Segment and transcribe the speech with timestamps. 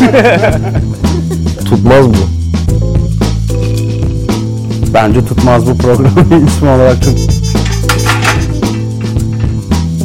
[1.64, 2.14] Tutmaz bu.
[4.94, 6.98] Bence tutmaz bu programın ismi olarak.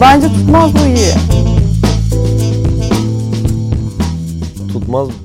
[0.02, 1.14] Bence tutmaz bu iyi.
[4.74, 5.25] Tutmaz bu.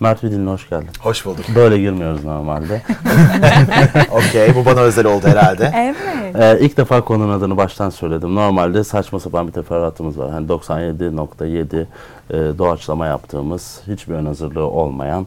[0.00, 0.88] Mert Vidin'le hoş geldin.
[1.00, 1.44] Hoş bulduk.
[1.54, 2.82] Böyle girmiyoruz normalde.
[4.10, 5.72] Okey bu bana özel oldu herhalde.
[5.76, 6.18] Evet.
[6.36, 8.34] Ee, ilk defa konunun adını baştan söyledim.
[8.34, 10.30] Normalde saçma sapan bir teferruatımız var.
[10.30, 11.86] Hani 97.7
[12.30, 15.26] e, doğaçlama yaptığımız, hiçbir ön hazırlığı olmayan,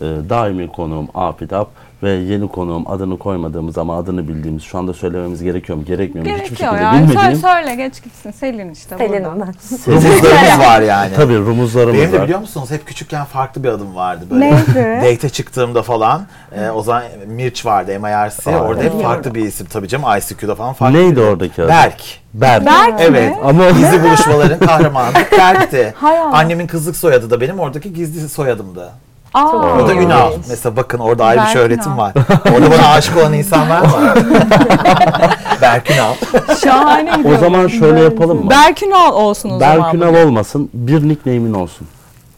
[0.00, 1.68] e, daimi konuğum Apidap
[2.02, 6.32] ve yeni konuğum adını koymadığımız ama adını bildiğimiz, şu anda söylememiz gerekiyor mu, gerekmiyor mu
[6.32, 6.98] hiçbir Gerekiyor şekilde yani.
[7.06, 8.30] Söyle, bilmediğim söyle geç gitsin.
[8.30, 9.46] Selin işte Selin'im burada.
[9.46, 9.54] ben.
[9.92, 11.10] Rumuzlarımız var yani.
[11.16, 12.24] Tabii rumuzlarımız Benim de var.
[12.24, 14.44] biliyor musunuz hep küçükken farklı bir adım vardı böyle.
[14.46, 14.66] Neydi?
[15.14, 16.26] Date'e çıktığımda falan
[16.56, 18.50] e, o zaman Mirç vardı MIRC.
[18.56, 20.98] Aa, Orada hep farklı bir isim tabii canım ICQ'da falan farklı.
[20.98, 21.68] Neydi oradaki adı?
[21.68, 22.02] Berk.
[22.34, 22.66] Berk.
[22.66, 23.10] Berk Evet.
[23.36, 23.38] mi?
[23.44, 25.94] Ama Gizli buluşmaların kahramanı Berk'ti.
[25.96, 26.36] Hay Allah.
[26.36, 28.90] Annemin kızlık soyadı da benim oradaki gizli soyadımdı.
[29.34, 29.46] Aa.
[29.82, 30.04] O da Evet.
[30.04, 30.32] Ünal.
[30.48, 31.98] Mesela bakın orada ayrı bir Berk şöhretim Ünal.
[31.98, 32.12] var.
[32.54, 34.18] Orada bana aşık olan insanlar var.
[35.62, 36.14] Berk Ünal.
[36.64, 37.34] Şahane gidiyor.
[37.36, 38.50] o zaman şöyle yapalım mı?
[38.50, 39.78] Berkünal olsun o zaman.
[39.84, 41.86] Berk Ünal olmasın, bir nickname'in olsun.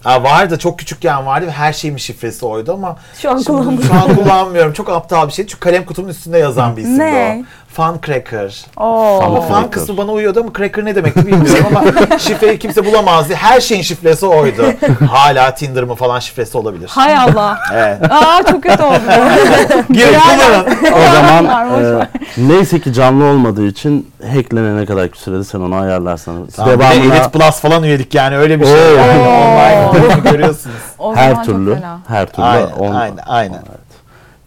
[0.05, 3.85] Ha vardı çok küçükken vardı ve her şeyin şifresi oydu ama Şu an şimdi kullanmıyorum.
[3.89, 4.73] şu an kullanmıyorum.
[4.73, 5.47] Çok aptal bir şey.
[5.47, 7.45] Çünkü kalem kutumun üstünde yazan bir isimdi Ne?
[7.45, 7.62] o.
[7.77, 8.65] Fun Cracker.
[8.77, 9.21] Oo.
[9.23, 9.71] Ama Cracker.
[9.71, 13.35] kısmı bana uyuyordu ama cracker ne demekti bilmiyorum ama şifreyi kimse bulamazdı.
[13.35, 14.63] Her şeyin şifresi oydu.
[15.11, 16.89] Hala Tinder mı falan şifresi olabilir.
[16.95, 17.59] Hay Allah.
[17.75, 18.13] Evet.
[18.13, 18.97] Aa çok kötü oldu.
[19.93, 20.67] Girin kullanın.
[20.93, 26.47] O zaman e, neyse ki canlı olmadığı için hacklenene kadar sürede sen onu ayarlarsan.
[26.57, 28.75] Tamam, bir de Devamına Elite Plus falan üyelik yani öyle bir şey.
[28.75, 28.97] Oo.
[28.97, 30.77] Yani online görüyorsunuz.
[30.99, 31.79] O her türlü,
[32.09, 32.47] her türlü.
[32.47, 33.55] Aynen, on- aynen, aynen.
[33.69, 33.93] Evet.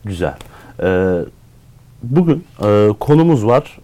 [0.06, 0.34] Güzel.
[0.84, 0.86] Ee,
[2.09, 3.78] bugün e, konumuz var.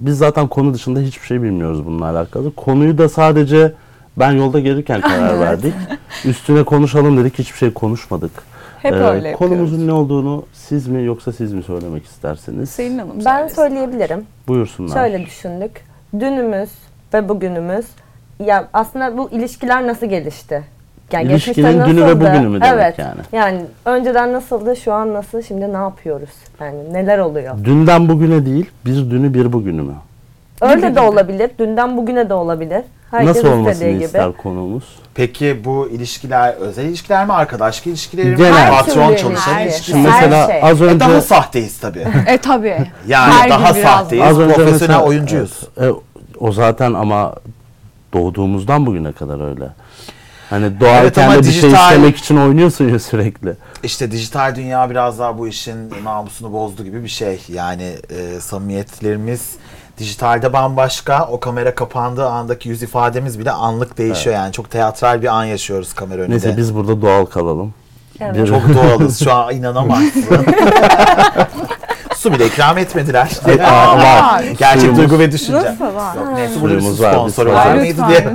[0.00, 2.52] Biz zaten konu dışında hiçbir şey bilmiyoruz bununla alakalı.
[2.54, 3.72] Konuyu da sadece
[4.16, 5.74] ben yolda gelirken karar verdik.
[6.24, 7.38] Üstüne konuşalım dedik.
[7.38, 8.30] Hiçbir şey konuşmadık.
[8.82, 9.38] Hep Ee, öyle yapıyoruz.
[9.38, 12.70] konumuzun ne olduğunu siz mi yoksa siz mi söylemek istersiniz?
[12.70, 14.24] Selin Hanım Ben söyleyebilirim.
[14.48, 14.94] Buyursunlar.
[14.94, 15.70] Şöyle düşündük.
[16.20, 16.70] Dünümüz
[17.14, 17.86] ve bugünümüz
[18.46, 20.64] ya aslında bu ilişkiler nasıl gelişti?
[21.12, 22.20] Yani İlişkinin geçmişte dünü ve nasıldı?
[22.20, 22.98] bugünü mü demek evet.
[22.98, 23.20] yani?
[23.32, 26.30] Yani önceden nasıldı, şu an nasıl, şimdi ne yapıyoruz?
[26.60, 27.64] Yani neler oluyor?
[27.64, 29.94] Dünden bugüne değil, bir dünü bir bugünü mü?
[30.60, 32.82] Öyle de olabilir, dünden bugüne de olabilir.
[33.10, 34.04] Herkes Nasıl olmasını istediği gibi.
[34.04, 34.84] ister konuğumuz?
[35.14, 38.70] Peki bu ilişkiler özel ilişkiler mi, arkadaşlık ilişkileri mi, Genel.
[38.70, 40.12] patron çalışan ilişkiler Şimdi mi?
[40.12, 40.62] Her mesela şey.
[40.70, 42.06] az E, önce daha sahteyiz tabii.
[42.26, 42.76] E tabi.
[43.08, 45.60] Yani Her daha gün biraz sahteyiz, az önce profesyonel mesela- oyuncuyuz.
[45.76, 47.34] evet, e, o zaten ama
[48.12, 49.68] doğduğumuzdan bugüne kadar öyle.
[50.52, 53.52] Hani doğarken ama de bir şey dijital- istemek için oynuyorsun ya sürekli.
[53.82, 57.40] İşte dijital dünya biraz daha bu işin namusunu bozdu gibi bir şey.
[57.48, 59.50] Yani e, samimiyetlerimiz
[59.98, 61.28] dijitalde bambaşka.
[61.30, 64.36] O kamera kapandığı andaki yüz ifademiz bile anlık değişiyor.
[64.36, 66.32] Yani çok teatral bir an yaşıyoruz kamera önünde.
[66.32, 67.74] Neyse biz burada doğal kalalım.
[68.20, 68.34] Evet.
[68.34, 69.24] Bir- Çok doğalız.
[69.24, 70.24] Şu an inanamazsın.
[72.16, 73.30] Su bile ikram etmediler.
[73.64, 74.42] Aa, var.
[74.58, 75.52] Gerçek Suyumuz- duygu ve düşünce.
[75.58, 76.16] Nasıl var?
[76.16, 78.28] Yok neyse Suyumuz burada bir su var, mıydı diye.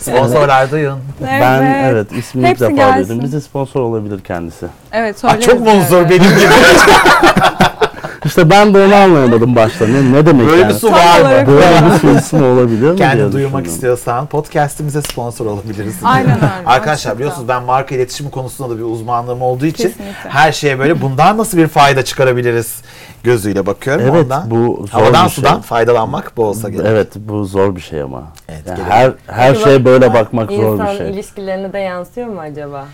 [0.00, 0.98] Sponsorlar duyun.
[1.20, 3.08] Ben evet ismini ilk Hepsi defa gelsin.
[3.08, 3.24] duydum.
[3.24, 4.66] Bize sponsor olabilir kendisi.
[4.92, 5.46] Evet söyleriz.
[5.46, 6.10] çok mu yani.
[6.10, 6.30] benim gibi.
[8.24, 9.86] İşte ben de onu anlayamadım başta.
[9.86, 10.72] Ne, ne demek Böyle yani?
[10.74, 11.46] bir su var mı?
[11.46, 12.96] Böyle bir su ismi olabilir mi?
[12.96, 13.64] Kendini düşündüm.
[13.64, 15.94] istiyorsan podcast'imize sponsor olabiliriz.
[16.04, 16.50] Aynen öyle.
[16.66, 20.30] Arkadaşlar biliyorsunuz ben marka iletişimi konusunda da bir uzmanlığım olduğu için Kesinlikle.
[20.30, 22.82] her şeye böyle bundan nasıl bir fayda çıkarabiliriz
[23.22, 24.04] gözüyle bakıyorum.
[24.10, 25.44] Evet Ondan bu zor havadan bir şey.
[25.44, 26.86] sudan faydalanmak bu olsa gerek.
[26.88, 28.22] Evet bu zor bir şey ama.
[28.48, 31.10] Evet, Yani her her şey böyle bakmak zor İnsan bir şey.
[31.10, 32.86] ilişkilerine de yansıyor mu acaba?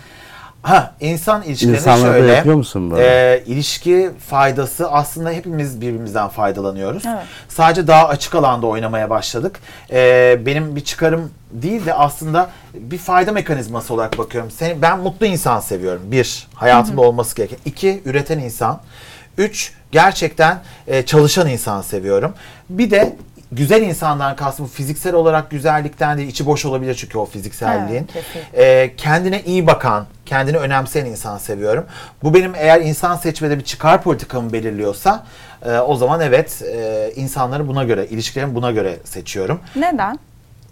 [0.67, 3.03] Ha insan ilişkilerinde İnsanlarda şöyle yapıyor musun böyle?
[3.05, 7.03] e, ilişki faydası aslında hepimiz birbirimizden faydalanıyoruz.
[7.05, 7.23] Evet.
[7.49, 9.59] Sadece daha açık alanda oynamaya başladık.
[9.91, 14.51] E, benim bir çıkarım değil de aslında bir fayda mekanizması olarak bakıyorum.
[14.51, 16.01] Seni, ben mutlu insan seviyorum.
[16.05, 17.57] Bir, hayatımda olması gereken.
[17.65, 18.81] İki, üreten insan.
[19.37, 22.33] Üç, gerçekten e, çalışan insan seviyorum.
[22.69, 23.15] Bir de
[23.51, 28.07] güzel insandan kastım fiziksel olarak güzellikten değil, içi boş olabilir çünkü o fizikselliğin.
[28.13, 28.25] Evet.
[28.53, 31.85] Ee, kendine iyi bakan, kendini önemseyen insan seviyorum.
[32.23, 35.23] Bu benim eğer insan seçmede bir çıkar politikamı belirliyorsa
[35.65, 39.59] e, o zaman evet e, insanları buna göre, ilişkilerimi buna göre seçiyorum.
[39.75, 40.19] Neden?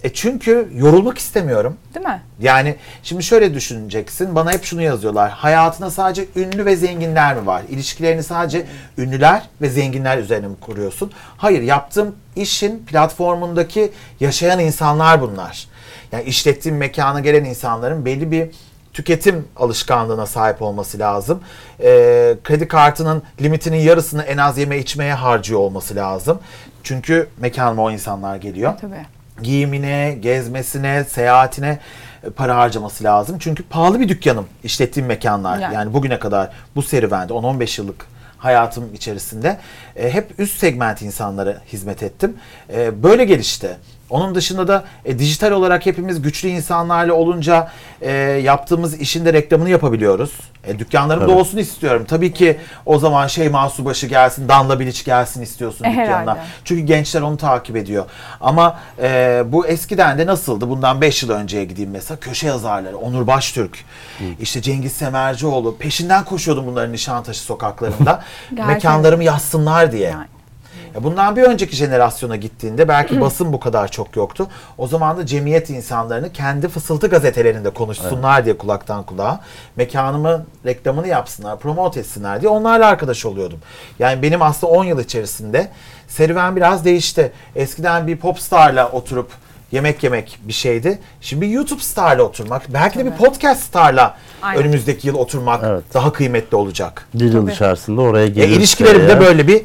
[0.05, 1.77] E çünkü yorulmak istemiyorum.
[1.95, 2.21] Değil mi?
[2.39, 4.35] Yani şimdi şöyle düşüneceksin.
[4.35, 5.31] Bana hep şunu yazıyorlar.
[5.31, 7.61] Hayatında sadece ünlü ve zenginler mi var?
[7.69, 8.65] İlişkilerini sadece
[8.97, 11.11] ünlüler ve zenginler üzerine mi kuruyorsun?
[11.37, 15.67] Hayır, yaptığım işin platformundaki yaşayan insanlar bunlar.
[16.11, 18.49] Yani işlettiğim mekana gelen insanların belli bir
[18.93, 21.39] tüketim alışkanlığına sahip olması lazım.
[21.79, 26.39] Ee, kredi kartının limitinin yarısını en az yeme içmeye harcıyor olması lazım.
[26.83, 28.73] Çünkü mekanıma o insanlar geliyor.
[28.81, 29.14] Tabii.
[29.41, 31.79] Giyimine, gezmesine, seyahatine
[32.23, 33.37] e, para harcaması lazım.
[33.39, 35.59] Çünkü pahalı bir dükkanım işlettiğim mekanlar.
[35.59, 35.75] Yani.
[35.75, 38.05] Yani, bugüne kadar bu serüvende 10-15 yıllık
[38.37, 39.57] hayatım içerisinde
[39.95, 42.37] e, hep üst segment insanlara hizmet ettim.
[42.73, 43.77] E, böyle gelişti.
[44.09, 47.71] Onun dışında da e, dijital olarak hepimiz güçlü insanlarla olunca
[48.01, 48.11] e,
[48.43, 50.31] yaptığımız işin de reklamını yapabiliyoruz.
[50.67, 51.35] E, dükkanlarım da Evet.
[51.35, 52.05] olsun istiyorum.
[52.07, 56.11] Tabii ki o zaman şey Subaşı gelsin, Danla Bilic gelsin istiyorsun E, dükkanına.
[56.31, 56.39] herhalde.
[56.65, 58.05] Çünkü gençler onu takip ediyor.
[58.41, 60.69] Ama e, bu eskiden de nasıldı?
[60.69, 62.19] Bundan 5 yıl önceye gideyim mesela.
[62.19, 63.85] Köşe yazarları, Onur Baştürk,
[64.39, 65.77] işte Cengiz Semercioğlu.
[65.77, 68.23] Peşinden koşuyordum bunların Nişantaşı sokaklarında.
[68.67, 70.09] Mekanlarımı yazsınlar diye.
[70.09, 70.25] Yani.
[70.95, 74.47] Ya Bundan bir önceki jenerasyona gittiğinde belki basın bu kadar çok yoktu.
[74.77, 79.39] O zaman da cemiyet insanlarını kendi fısıltı gazetelerinde konuşsunlar diye kulaktan kulağa.
[79.75, 83.59] Mekanımın reklamını yapsınlar, promote etsinler diye onlarla arkadaş oluyordum.
[83.99, 85.69] Yani benim aslında 10 yıl içerisinde
[86.07, 87.31] serüven biraz değişti.
[87.55, 89.29] Eskiden bir popstarla oturup
[89.71, 90.99] yemek yemek bir şeydi.
[91.21, 94.61] Şimdi bir YouTube starla oturmak, belki de bir podcast starla Aynen.
[94.63, 95.83] önümüzdeki yıl oturmak Evet.
[95.93, 97.07] daha kıymetli olacak.
[97.13, 99.61] Bir yıl içerisinde oraya E, gelirse ilişkilerimde eğer- böyle bir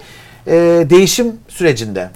[0.47, 2.11] e, değişim sürecinde.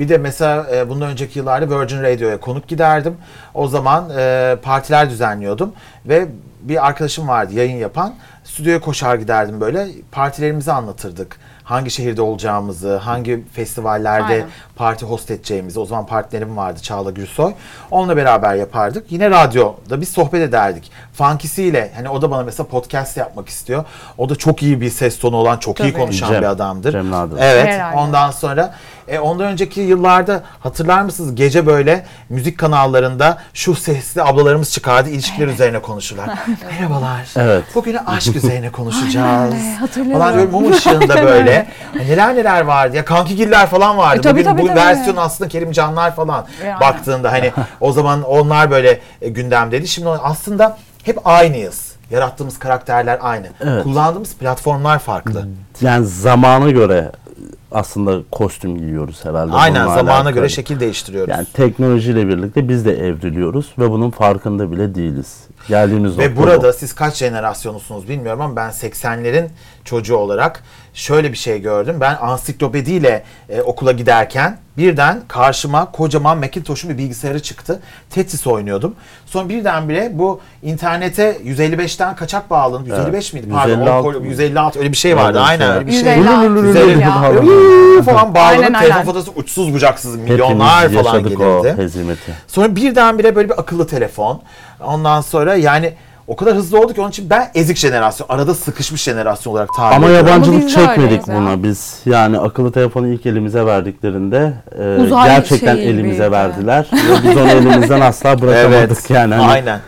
[0.00, 3.16] Bir de mesela e, bundan önceki yıllarda Virgin Radio'ya konuk giderdim.
[3.54, 5.72] O zaman e, partiler düzenliyordum
[6.06, 6.28] ve
[6.60, 8.14] bir arkadaşım vardı yayın yapan.
[8.44, 9.88] Stüdyoya koşar giderdim böyle.
[10.12, 11.36] Partilerimizi anlatırdık.
[11.64, 14.46] Hangi şehirde olacağımızı, hangi festivallerde Aynen.
[14.76, 15.80] parti host edeceğimizi.
[15.80, 17.52] O zaman partnerim vardı Çağla Gürsoy.
[17.90, 19.12] Onunla beraber yapardık.
[19.12, 20.90] Yine radyoda biz sohbet ederdik.
[21.12, 23.84] Funkisiyle hani o da bana mesela podcast yapmak istiyor.
[24.18, 26.02] O da çok iyi bir ses tonu olan, çok iyi Tabii.
[26.02, 26.92] konuşan Cem, bir adamdır.
[26.92, 27.36] Cem Nadir.
[27.40, 27.66] Evet.
[27.66, 27.96] Herhalde.
[27.96, 28.74] Ondan sonra
[29.08, 35.46] e, ondan önceki yıllarda hatırlar mısınız gece böyle müzik kanallarında şu sesli ablalarımız çıkardı ilişkiler
[35.48, 36.28] üzerine konuşurlar.
[36.70, 37.28] Merhabalar.
[37.36, 37.64] Evet.
[37.74, 39.54] Bugün aşk üzerine konuşacağız.
[39.54, 40.12] Aynen.
[40.12, 41.66] Falan böyle mum ışığında böyle.
[41.94, 44.18] neler neler vardı ya kankigiller falan vardı.
[44.18, 44.76] E, tabii, Bugün tabii, bu tabii.
[44.76, 46.80] versiyon aslında Kerimcanlar falan aynen.
[46.80, 49.88] baktığında hani o zaman onlar böyle e, gündemdeydi.
[49.88, 51.96] Şimdi aslında hep aynıyız.
[52.10, 53.46] Yarattığımız karakterler aynı.
[53.60, 53.82] Evet.
[53.82, 55.48] Kullandığımız platformlar farklı.
[55.80, 57.12] yani zamana göre
[57.72, 59.52] aslında kostüm giyiyoruz herhalde.
[59.52, 60.32] Aynen bununla zamana alakalı.
[60.34, 61.30] göre şekil değiştiriyoruz.
[61.30, 65.36] Yani teknolojiyle birlikte biz de evriliyoruz ve bunun farkında bile değiliz.
[65.68, 66.72] Geldiğimiz Ve nokta burada bu.
[66.72, 69.48] siz kaç jenerasyonusunuz bilmiyorum ama ben 80'lerin
[69.84, 70.62] çocuğu olarak
[70.96, 71.96] şöyle bir şey gördüm.
[72.00, 77.80] Ben ansiklopediyle e, okula giderken birden karşıma kocaman Macintosh'un bir bilgisayarı çıktı.
[78.10, 78.94] Tetris oynuyordum.
[79.26, 83.46] Sonra birdenbire bu internete 155'ten kaçak bağlanıp 155 miydi?
[83.52, 84.26] Pardon 156 156, mı?
[84.26, 85.38] 156 öyle bir şey vardı.
[85.38, 85.74] Şey Aynen var.
[85.76, 86.00] öyle bir şey.
[86.00, 86.60] 156.
[86.62, 87.22] Güzel- Ya.
[87.32, 91.82] Hıı falan bağlanıp telefon faturası uçsuz bucaksız Hepimiz milyonlar falan gelirdi.
[91.82, 92.32] hezimeti.
[92.46, 94.42] Sonra birdenbire böyle bir akıllı telefon.
[94.80, 95.92] Ondan sonra yani
[96.28, 99.96] o kadar hızlı oldu ki onun için ben ezik jenerasyon, arada sıkışmış jenerasyon olarak tabir
[99.96, 100.26] Ama ediyorum.
[100.28, 101.34] yabancılık biz öyleyiz çekmedik ya.
[101.34, 101.96] buna biz.
[102.06, 106.86] Yani akıllı telefonu ilk elimize verdiklerinde e, Uzay gerçekten şeyi elimize verdiler.
[106.92, 109.34] ve biz onu elimizden asla bırakamadık Evet, yani.
[109.34, 109.80] Hani aynen.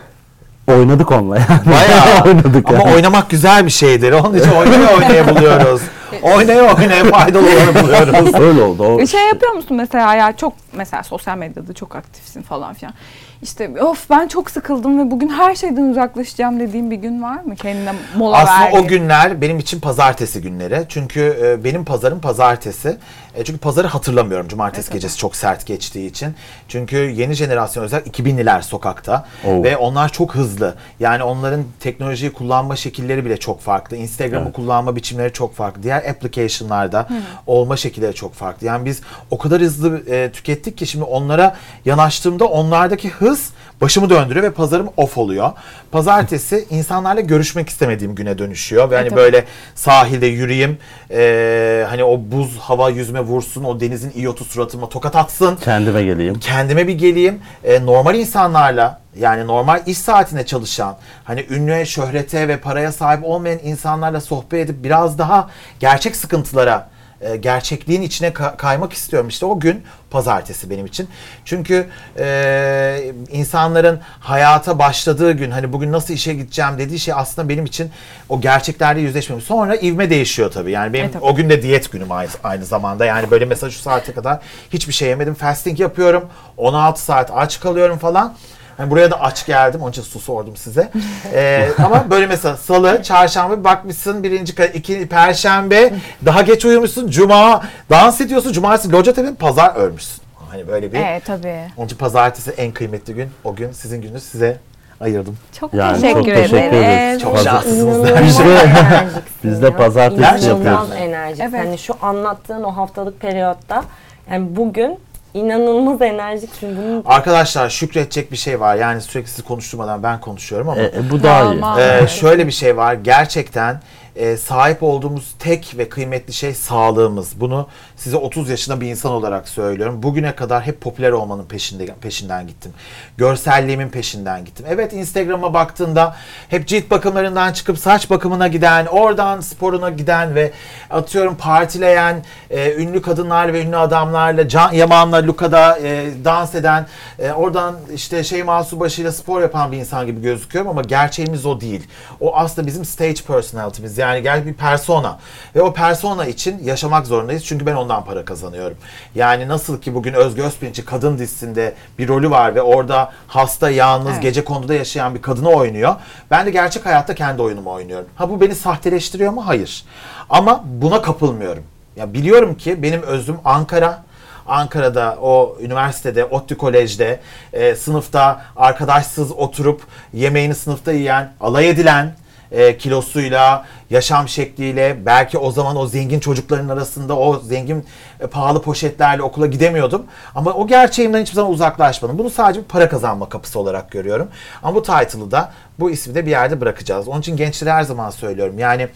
[0.68, 1.48] Oynadık onunla yani.
[1.66, 2.24] Bayağı.
[2.26, 2.94] oynadık Ama yani.
[2.94, 4.12] oynamak güzel bir şeydir.
[4.12, 5.80] Onun için oynaya oynaya buluyoruz.
[6.22, 8.34] Oynaya oynaya faydalı olanı buluyoruz.
[8.40, 8.82] Öyle oldu.
[8.84, 12.94] O Bir şey yapıyor musun mesela ya çok mesela sosyal medyada çok aktifsin falan filan.
[13.42, 17.56] İşte of ben çok sıkıldım ve bugün her şeyden uzaklaşacağım dediğim bir gün var mı?
[17.56, 18.84] Kendine mola Aslında verdiğin.
[18.84, 20.84] o günler benim için pazartesi günleri.
[20.88, 22.96] Çünkü e, benim pazarım pazartesi.
[23.34, 26.34] E, çünkü pazarı hatırlamıyorum cumartesi Evet, gecesi çok sert geçtiği için.
[26.68, 29.62] Çünkü yeni jenerasyon özel 2000'liler sokakta Oo.
[29.64, 30.74] ve onlar çok hızlı.
[31.00, 33.96] Yani onların teknolojiyi kullanma şekilleri bile çok farklı.
[33.96, 34.56] Instagram'ı Evet.
[34.56, 35.82] kullanma biçimleri çok farklı.
[35.82, 37.08] Diğer application'larda
[37.46, 38.66] olma şekilleri çok farklı.
[38.66, 44.46] Yani biz o kadar hızlı e, tükettik ki şimdi onlara yanaştığımda onlardaki hız başımı döndürüyor
[44.46, 45.52] ve pazarım off oluyor.
[45.90, 48.90] Pazartesi insanlarla görüşmek istemediğim güne dönüşüyor.
[48.90, 49.18] Ve hani tabii.
[49.18, 49.44] böyle
[49.74, 50.78] sahilde yürüyeyim,
[51.10, 56.38] e, hani o buz hava yüzüme vursun, o denizin iyotu suratıma tokat atsın kendime geleyim.
[56.38, 57.40] kendime bir geleyim.
[57.64, 63.58] E, normal insanlarla yani normal iş saatinde çalışan, hani ünlüye, şöhrete ve paraya sahip olmayan
[63.64, 65.48] insanlarla sohbet edip biraz daha
[65.80, 66.88] gerçek sıkıntılara,
[67.20, 69.28] e, gerçekliğin içine ka- kaymak istiyorum.
[69.28, 71.08] İşte o gün pazartesi benim için.
[71.44, 71.86] Çünkü
[72.18, 77.90] e, insanların hayata başladığı gün hani bugün nasıl işe gideceğim dediği şey aslında benim için
[78.28, 79.40] o gerçeklerle yüzleşmem.
[79.40, 80.70] Sonra ivme değişiyor tabii.
[80.70, 81.24] Yani benim E, tabii.
[81.24, 83.04] o gün de diyet günüm aynı, aynı zamanda.
[83.04, 84.38] Yani böyle mesela şu saate kadar
[84.72, 85.34] hiçbir şey yemedim.
[85.34, 86.28] Fasting yapıyorum.
[86.56, 88.34] 16 saat aç kalıyorum falan.
[88.78, 89.80] Hani buraya da aç geldim.
[89.82, 90.90] Onun için su sordum size.
[91.34, 95.92] Ee, ama böyle mesela salı, çarşamba bakmışsın birinci, ka- iki, perşembe
[96.26, 97.08] daha geç uyumuşsun.
[97.10, 98.52] Cuma dans ediyorsun.
[98.52, 100.22] Cumartesi loca tabii pazar ölmüşsün.
[100.50, 100.98] Hani böyle bir.
[100.98, 101.60] Evet tabii.
[101.76, 103.30] Onun için pazartesi en kıymetli gün.
[103.44, 104.56] O gün sizin gününüz size
[105.00, 105.36] ayırdım.
[105.60, 106.72] Çok Yani teşekkür, çok teşekkür ederiz.
[106.74, 107.22] ederiz.
[107.22, 108.44] Çok şanslısınız Biz de- enerjiksin
[109.44, 110.88] biz de pazartesi İnanılmaz yapıyoruz.
[110.98, 111.44] enerjik.
[111.48, 111.66] Evet.
[111.66, 113.82] Hani şu anlattığın o haftalık periyotta
[114.30, 114.98] yani bugün
[115.38, 116.76] İnanılmaz enerjiksin.
[116.76, 118.76] Bunun Arkadaşlar şükredecek bir şey var.
[118.76, 121.60] Yani sürekli sizi konuşturmadan ben konuşuyorum ama E, e, bu daha iyi.
[121.80, 122.10] Evet.
[122.10, 122.94] şöyle bir şey var.
[122.94, 123.80] Gerçekten
[124.16, 127.40] e, sahip olduğumuz tek ve kıymetli şey sağlığımız.
[127.40, 127.66] Bunu
[127.98, 130.02] size 30 yaşında bir insan olarak söylüyorum.
[130.02, 132.72] Bugüne kadar hep popüler olmanın peşinde peşinden gittim.
[133.16, 134.66] Görselliğimin peşinden gittim.
[134.68, 136.16] Evet Instagram'a baktığında
[136.48, 140.52] hep cilt bakımlarından çıkıp saç bakımına giden, oradan sporuna giden ve
[140.90, 146.86] atıyorum partileyen e, ünlü kadınlar ve ünlü adamlarla Can Yaman'la Luka'da e, dans eden,
[147.18, 151.88] e, oradan işte Şeyma Subaşı spor yapan bir insan gibi gözüküyorum ama gerçeğimiz o değil.
[152.20, 153.98] O aslında bizim stage personality'miz.
[153.98, 155.18] Yani gel bir persona.
[155.54, 157.44] Ve o persona için yaşamak zorundayız.
[157.44, 158.76] Çünkü ben ondan para kazanıyorum.
[159.14, 164.12] Yani nasıl ki bugün Özgü Özpirinç'i kadın dizisinde bir rolü var ve orada hasta, yalnız,
[164.12, 164.22] Evet.
[164.22, 165.94] gece konuda yaşayan bir kadını oynuyor.
[166.30, 168.06] Ben de gerçek hayatta kendi oyunumu oynuyorum.
[168.16, 169.46] Ha bu beni sahteleştiriyor mu?
[169.46, 169.84] Hayır.
[170.30, 171.62] Ama buna kapılmıyorum.
[171.96, 174.02] Ya biliyorum ki benim özüm Ankara.
[174.46, 177.20] Ankara'da o üniversitede, ODTÜ Kolej'de
[177.52, 182.12] e, sınıfta arkadaşsız oturup yemeğini sınıfta yiyen, alay edilen
[182.52, 187.86] e, kilosuyla, yaşam şekliyle belki o zaman o zengin çocukların arasında o zengin
[188.20, 190.04] e, pahalı poşetlerle okula gidemiyordum.
[190.34, 192.18] Ama o gerçeğimden hiçbir zaman uzaklaşmadım.
[192.18, 194.28] Bunu sadece para kazanma kapısı olarak görüyorum.
[194.62, 197.08] Ama bu title'ı da bu ismi de bir yerde bırakacağız.
[197.08, 198.58] Onun için gençlere her zaman söylüyorum.
[198.58, 198.88] Yani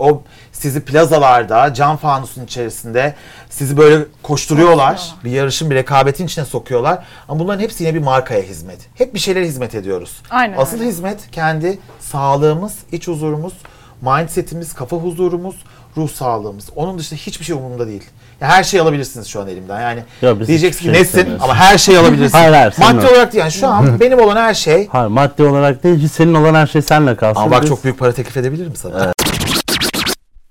[0.00, 3.14] o sizi plazalarda, cam fanusun içerisinde
[3.50, 5.02] sizi böyle koşturuyorlar.
[5.24, 6.98] Bir yarışın, bir rekabetin içine sokuyorlar.
[7.28, 8.78] Ama bunların hepsi yine bir markaya hizmet.
[8.94, 10.22] Hep bir şeylere hizmet ediyoruz.
[10.30, 10.88] Aynen Asıl öyle.
[10.88, 13.52] hizmet kendi sağlığımız, iç huzurumuz,
[14.02, 15.56] mindsetimiz, kafa huzurumuz,
[15.96, 16.64] ruh sağlığımız.
[16.76, 18.02] Onun dışında hiçbir şey umurumda değil.
[18.40, 19.80] Ya her şeyi alabilirsiniz şu an elimden.
[19.80, 22.38] Yani Ya diyeceksin ki şey nesin ama her şeyi alabilirsin.
[22.38, 23.12] Hayır, hayır, Maddi yok.
[23.12, 23.40] olarak değil.
[23.42, 26.82] Yani şu an benim olan her şey Hayır maddi olarak değil senin olan her şey
[26.82, 27.40] seninle kalsın.
[27.40, 29.12] ama bak Biz- çok büyük para teklif edebilirim sana.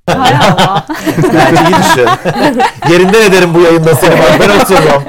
[0.07, 0.85] Hay Allah.
[1.33, 2.07] Bence iyi düşün.
[2.93, 5.03] Yerinden ederim bu yayında seni bak ben oturuyorum.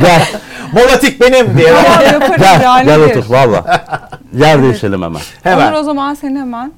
[0.00, 0.22] Gel
[0.72, 1.68] Molatik benim diye.
[1.68, 2.84] Yaparız gel yani.
[2.86, 3.84] gel otur valla.
[4.34, 5.08] Yer değişelim hemen.
[5.14, 5.72] Onur Hemen.
[5.72, 6.72] o zaman seni hemen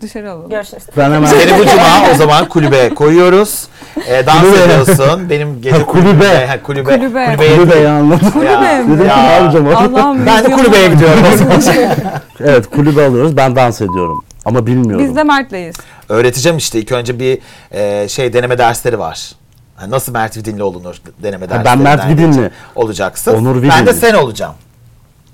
[0.00, 0.50] dışarı alalım.
[0.50, 0.82] görüşürüz.
[0.96, 1.82] Ben hemen Seni bu cuma
[2.14, 3.66] o zaman kulübe koyuyoruz.
[4.08, 4.62] Ee, dans Kulübe.
[4.62, 5.30] ediyorsun.
[5.30, 6.08] Benim gece Ha, kulübe.
[6.10, 6.46] kulübe.
[6.46, 6.94] Ha, kulübe.
[6.98, 7.18] Kulübe.
[7.24, 8.30] Kulübeye- kulübeyi anladım.
[8.30, 8.68] Kulübe Ya, mi?
[8.88, 9.16] Dedim ki Ya.
[9.22, 9.78] ne yapacağım orada?
[9.78, 11.18] Allah'ım Ben de vizyonu kulübeye gidiyorum.
[12.40, 14.24] Evet kulübe alıyoruz ben dans ediyorum.
[14.46, 15.06] Ama bilmiyorum.
[15.06, 15.76] Biz de Mert'leyiz.
[16.08, 16.78] Öğreteceğim işte.
[16.78, 17.38] İlk önce bir
[17.70, 19.32] e, şey deneme dersleri var.
[19.76, 22.50] Ha, Nasıl Mert Vidinli olunur deneme ben derslerinden Mert Vidinli.
[22.74, 23.34] olacaksın.
[23.34, 23.94] Onur Ben de Vidinli.
[24.00, 24.54] sen olacağım.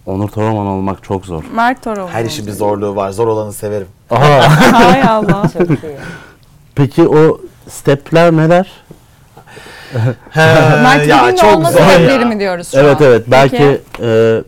[0.07, 1.45] Onur Toroman olmak çok zor.
[1.54, 2.09] Mert Toroğlu.
[2.11, 3.11] Her işin bir zorluğu var.
[3.11, 3.87] Zor olanı severim.
[4.11, 4.49] Aha.
[4.73, 5.42] Hay Allah.
[5.59, 5.78] Çok iyi.
[6.75, 8.73] Peki o stepler neler?
[10.37, 13.07] Mert çok olma sebepleri mi diyoruz şu Evet an?
[13.07, 14.07] evet belki Peki.
[14.09, 14.42] e,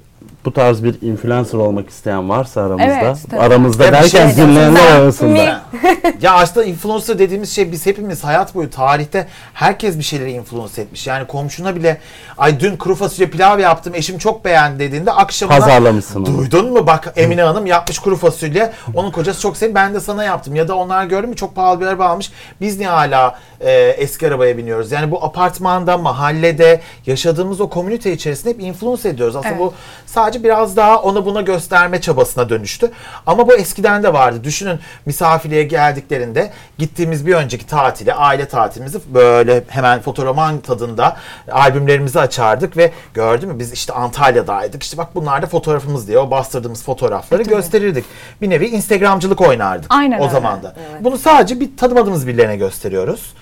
[0.44, 2.84] bu tarz bir influencer olmak isteyen varsa aramızda.
[2.84, 3.40] Evet, tabii.
[3.40, 5.62] aramızda şey derken diyeceğim, dinleyenler sen- arasında.
[6.20, 11.06] Ya aslında influencer dediğimiz şey biz hepimiz hayat boyu tarihte herkes bir şeyleri influence etmiş.
[11.06, 11.98] Yani komşuna bile
[12.38, 16.38] ay dün kuru fasulye pilav yaptım eşim çok beğendi dediğinde akşamına Pazarlamışsın onu.
[16.38, 18.72] Duydun mu bak Emine Hanım yapmış kuru fasulye.
[18.94, 20.54] Onun kocası çok sevdi ben de sana yaptım.
[20.56, 22.32] Ya da onlar gördün mü çok pahalı bir araba almış.
[22.60, 24.92] Biz niye hala e, eski arabaya biniyoruz?
[24.92, 29.36] Yani bu apartmanda, mahallede yaşadığımız o komünite içerisinde hep influence ediyoruz.
[29.36, 29.60] Aslında Evet.
[29.60, 29.72] bu
[30.06, 32.90] sadece biraz daha ona buna gösterme çabasına dönüştü.
[33.26, 34.44] Ama bu eskiden de vardı.
[34.44, 41.16] Düşünün misafirliğe geldiklerinde gittiğimiz bir önceki tatili, aile tatilimizi böyle hemen fotoroman tadında
[41.52, 44.82] albümlerimizi açardık ve gördün mü biz işte Antalya'daydık.
[44.82, 48.04] İşte bak bunlar da fotoğrafımız diye o bastırdığımız fotoğrafları gösterirdik.
[48.42, 50.32] Bir nevi Instagramcılık oynardık Aynen o öyle.
[50.32, 50.74] zaman da.
[51.00, 53.34] Bunu sadece bir tanımadığımız birilerine gösteriyoruz.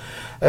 [0.42, 0.48] Ee,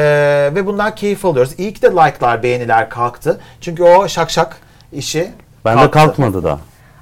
[0.56, 1.54] ve bundan keyif alıyoruz.
[1.58, 3.40] İyi ki de like'lar, beğeniler kalktı.
[3.62, 4.58] Çünkü o şak şak
[4.94, 5.32] işi
[5.66, 5.92] Bende kalktı.
[6.00, 6.60] kalkmadı da.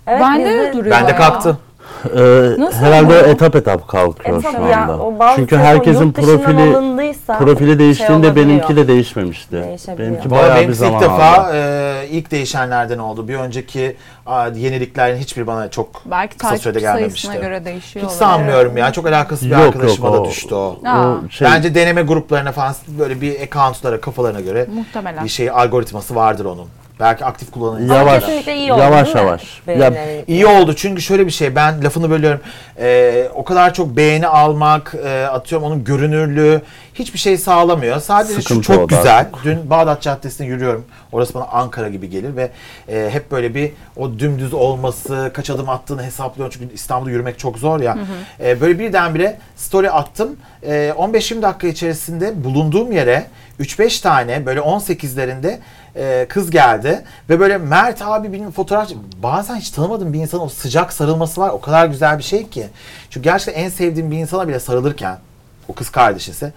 [0.07, 0.91] Evet, Bende de duruyor.
[0.95, 1.17] Bende ya.
[1.17, 1.57] kalktı.
[2.05, 2.19] Ee,
[2.57, 5.19] Nasıl herhalde etap etap kalkıyor Evet, şu anda.
[5.19, 8.47] bazı Çünkü telefon herkesin yurt dışından profili alındıysa profili şey değiştiğinde olabiliyor.
[8.47, 9.51] benimki de değişmemişti.
[9.51, 10.09] Değişebiliyor.
[10.11, 11.51] Benimki Valla bayağı bir benim ilk zaman defa aldı.
[11.55, 13.27] e, ilk değişenlerden oldu.
[13.27, 17.27] Bir önceki a, yeniliklerin hiçbir bana çok Belki kısa sürede takipçi gelmemişti.
[17.27, 18.05] sayısına göre değişiyor.
[18.05, 18.19] Hiç olabilir.
[18.19, 18.91] sanmıyorum ya.
[18.93, 20.79] Çok alakasız bir Yok, arkadaşıma yok, da o- düştü o.
[20.85, 21.07] Aa.
[21.07, 25.23] O şey, Bence deneme gruplarına falan böyle bir accountlara, kafalarına göre Muhtemelen.
[25.23, 26.67] bir şey algoritması vardır onun.
[27.01, 27.85] Belki aktif kullanıcı.
[27.85, 29.21] Ama Yavaş, kesinlikle iyi oldu, yavaş değil mi?
[29.21, 29.61] yavaş.
[29.67, 32.39] Ya, Beğenilerin- İyi oldu çünkü şöyle bir şey ben lafını bölüyorum.
[32.79, 36.61] Ee, o kadar çok beğeni almak e, atıyorum onun görünürlüğü
[36.93, 37.99] hiçbir şey sağlamıyor.
[38.01, 38.95] Sadece şu Sıkıntı çok o da.
[38.95, 39.25] güzel.
[39.43, 40.85] Dün Bağdat Caddesi'nde yürüyorum.
[41.11, 42.49] Orası bana Ankara gibi gelir ve
[42.89, 46.53] e, hep böyle bir o dümdüz olması, kaç adım attığını hesaplıyorum.
[46.59, 47.97] Çünkü İstanbul'da yürümek çok zor ya.
[48.43, 50.35] E, böyle birdenbire story attım.
[50.63, 53.25] E, 15-20 dakika içerisinde bulunduğum yere
[53.59, 55.57] 3-5 tane böyle 18'lerinde
[55.95, 58.89] e, kız geldi ve böyle Mert abi benim fotoğraf
[59.23, 62.67] bazen hiç tanımadığım bir insanın o sıcak sarılması var o kadar güzel bir şey ki.
[63.09, 65.17] Çünkü gerçekten en sevdiğim bir insana bile sarılırken
[65.67, 66.53] o kız kardeş ise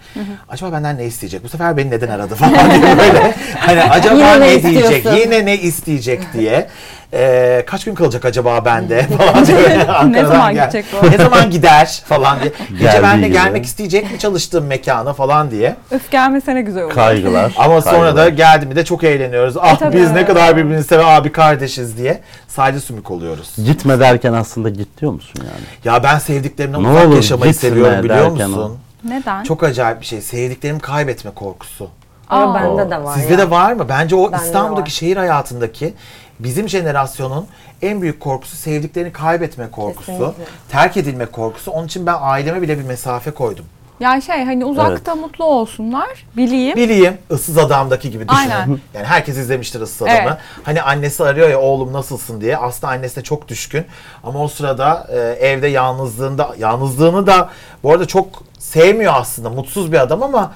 [0.49, 1.43] acaba benden ne isteyecek?
[1.43, 3.35] Bu sefer beni neden aradı falan diye böyle.
[3.59, 5.05] Hani acaba Yine ne, ne diyecek?
[5.05, 6.67] Yine ne isteyecek diye.
[7.17, 9.57] Ee, kaç gün kalacak acaba bende falan diye.
[9.87, 11.11] arkadan zaman gel- gidecek bu?
[11.11, 12.51] Ne zaman gider falan diye.
[12.79, 13.33] Gece benimle gibi.
[13.37, 15.75] gelmek isteyecek mi çalıştığım mekana falan diye.
[15.91, 16.93] Öf gelmesene güzel olur.
[16.93, 17.53] Kaygılar.
[17.57, 18.15] Ama sonra kaygılar.
[18.25, 19.57] da geldi mi de çok eğleniyoruz.
[19.57, 19.97] Ah tabii.
[19.97, 22.21] biz ne kadar birbirimizi seven abi kardeşiz diye.
[22.47, 23.53] Sadece sümük oluyoruz.
[23.65, 25.95] Gitme derken aslında git diyor musun yani?
[25.95, 28.77] Ya ben sevdiklerimden Ne uzak olur yaşamayı seviyorum biliyor musun?
[29.03, 29.43] Neden?
[29.43, 30.21] Çok acayip bir şey.
[30.21, 31.89] Sevdiklerimi kaybetme korkusu.
[32.29, 32.55] Ama Aa.
[32.55, 33.39] bende de var Sizde ya.
[33.39, 33.85] de var mı?
[33.89, 35.93] Bence o de İstanbul'daki şehir hayatındaki
[36.39, 37.47] bizim jenerasyonun
[37.81, 40.43] en büyük korkusu sevdiklerini kaybetme korkusu, Kesinlikle.
[40.69, 41.71] terk edilme korkusu.
[41.71, 43.65] Onun için ben aileme bile bir mesafe koydum.
[43.99, 46.25] Yani şey hani uzakta mutlu olsunlar.
[46.37, 46.75] Bileyim.
[46.75, 48.49] Bileyim ıssız adamdaki gibi düşünün.
[48.49, 48.79] Aynen.
[48.93, 50.19] Yani herkes izlemiştir ıssız adamı.
[50.19, 50.37] Evet.
[50.63, 52.57] Hani annesi arıyor ya oğlum nasılsın diye.
[52.57, 53.85] Aslında annesine çok düşkün.
[54.23, 57.49] Ama o sırada e, evde yalnızlığında yalnızlığını da
[57.83, 59.49] bu arada çok sevmiyor aslında.
[59.49, 60.51] Mutsuz bir adam ama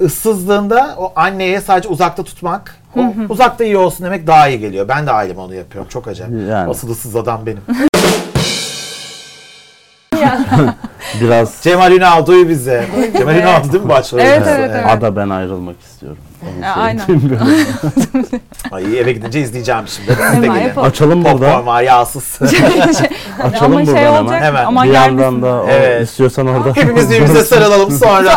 [0.00, 4.88] ıssızlığında o anneye sadece uzakta tutmak, o uzakta iyi olsun demek daha iyi geliyor.
[4.88, 5.88] Ben de aileme onu yapıyorum.
[5.90, 6.48] Çok acayip.
[6.50, 6.70] Yani.
[6.70, 7.62] Asıl ıssız adam benim.
[11.20, 12.86] Biraz Cemal Ünal duy bize.
[13.18, 14.18] Cemal Ünal değil mi başrol?
[14.18, 14.86] Evet, evet, evet.
[14.86, 16.18] ada ben ayrılmak istiyorum.
[16.46, 17.00] Böyle.
[18.72, 20.08] Ay eve gidince izleyeceğim şimdi.
[20.08, 20.68] Siz de Hemen gelin.
[20.68, 20.88] yapalım.
[20.88, 21.66] Açalım Popcorn burada.
[21.66, 22.38] var yağsız.
[23.42, 24.40] Açalım ama şey buradan olacak.
[24.40, 24.42] hemen.
[24.42, 24.64] Hemen.
[24.64, 26.02] Ama bir yandan da o, Evet.
[26.08, 26.68] istiyorsan orada.
[26.76, 28.32] Hepimiz birbirimize sarılalım sonra.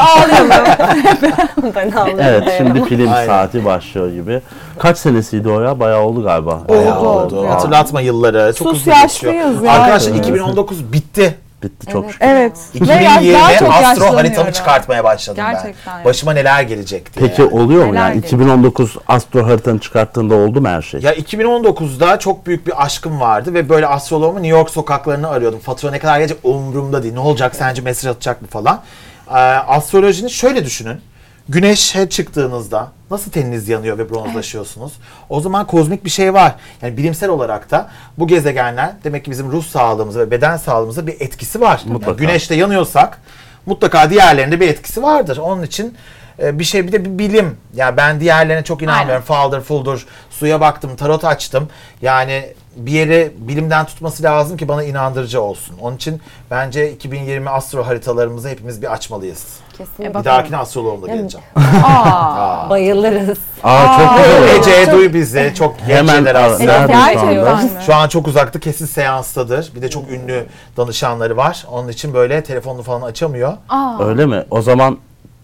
[1.75, 2.19] ben ağlıyorum.
[2.23, 3.27] Evet şimdi film Aynen.
[3.27, 4.41] saati başlıyor gibi.
[4.79, 5.79] Kaç senesiydi o ya?
[5.79, 6.59] Bayağı oldu galiba.
[6.69, 7.49] Bayağı Oldu, oldu.
[7.49, 8.53] Hatırlatma yılları.
[8.53, 9.71] Çok Sus hızlı yaşlıyız ya.
[9.71, 10.25] Arkadaşlar Evet.
[10.25, 11.35] 2019 bitti.
[11.63, 12.13] Bitti çok Evet.
[12.13, 12.25] şükür.
[12.27, 12.99] Evet.
[12.99, 14.15] Ve ya- 2020 daha çok astro yaşlanıyorum.
[14.17, 15.99] haritamı çıkartmaya başladım Gerçekten ben.
[15.99, 16.05] ya.
[16.05, 17.27] Başıma neler gelecek diye.
[17.29, 18.13] Peki oluyor mu Neler yani?
[18.13, 18.27] geliyor?
[18.27, 21.01] 2019 astro haritanı çıkarttığında oldu mu her şey?
[21.01, 25.59] Ya 2019'da çok büyük bir aşkım vardı ve böyle astroloğumu New York sokaklarını arıyordum.
[25.59, 27.13] Fatura ne kadar gelecek umurumda değil.
[27.13, 28.81] Ne olacak sence mesaj atacak mı falan.
[29.29, 31.01] Ee, astrolojinin şöyle düşünün.
[31.49, 34.93] Güneşe çıktığınızda nasıl teniniz yanıyor ve bronzlaşıyorsunuz?
[35.29, 36.55] O zaman kozmik bir şey var.
[36.81, 41.21] Yani bilimsel olarak da bu gezegenler demek ki bizim ruh sağlığımıza ve beden sağlığımıza bir
[41.21, 41.81] etkisi var.
[41.83, 42.13] Yani Mutlaka.
[42.13, 43.21] güneşte yanıyorsak
[43.65, 45.37] mutlaka diğerlerinde bir etkisi vardır.
[45.37, 45.97] Onun için
[46.39, 47.57] e, bir şey bir de bir bilim.
[47.75, 49.11] Yani ben diğerlerine çok inanmıyorum.
[49.11, 49.21] Aynen.
[49.21, 51.69] Faldır fuldur suya baktım tarot açtım.
[52.01, 52.53] Yani
[52.85, 55.75] bir yeri bilimden tutması lazım ki bana inandırıcı olsun.
[55.81, 59.45] Onun için bence 2020 astro haritalarımızı hepimiz bir açmalıyız.
[59.77, 60.19] Kesinlikle.
[60.19, 61.45] Bir dahakine astroloğumla geleceğim.
[61.85, 62.69] Aa.
[62.69, 63.37] Bayılırız.
[63.63, 64.37] Aa çok Aa, güzel.
[64.43, 64.67] evet.
[64.67, 66.85] Ece duy bizi çok Hemen nerede şu anda?
[66.87, 67.69] Gerçekten mi?
[67.85, 69.71] Şu an çok uzakta kesin seanstadır.
[69.75, 70.45] Bir de çok ünlü
[70.77, 71.65] danışanları var.
[71.71, 73.53] Onun için böyle telefonunu falan açamıyor.
[73.69, 74.03] Aa.
[74.03, 74.43] Öyle mi?
[74.51, 74.97] O zaman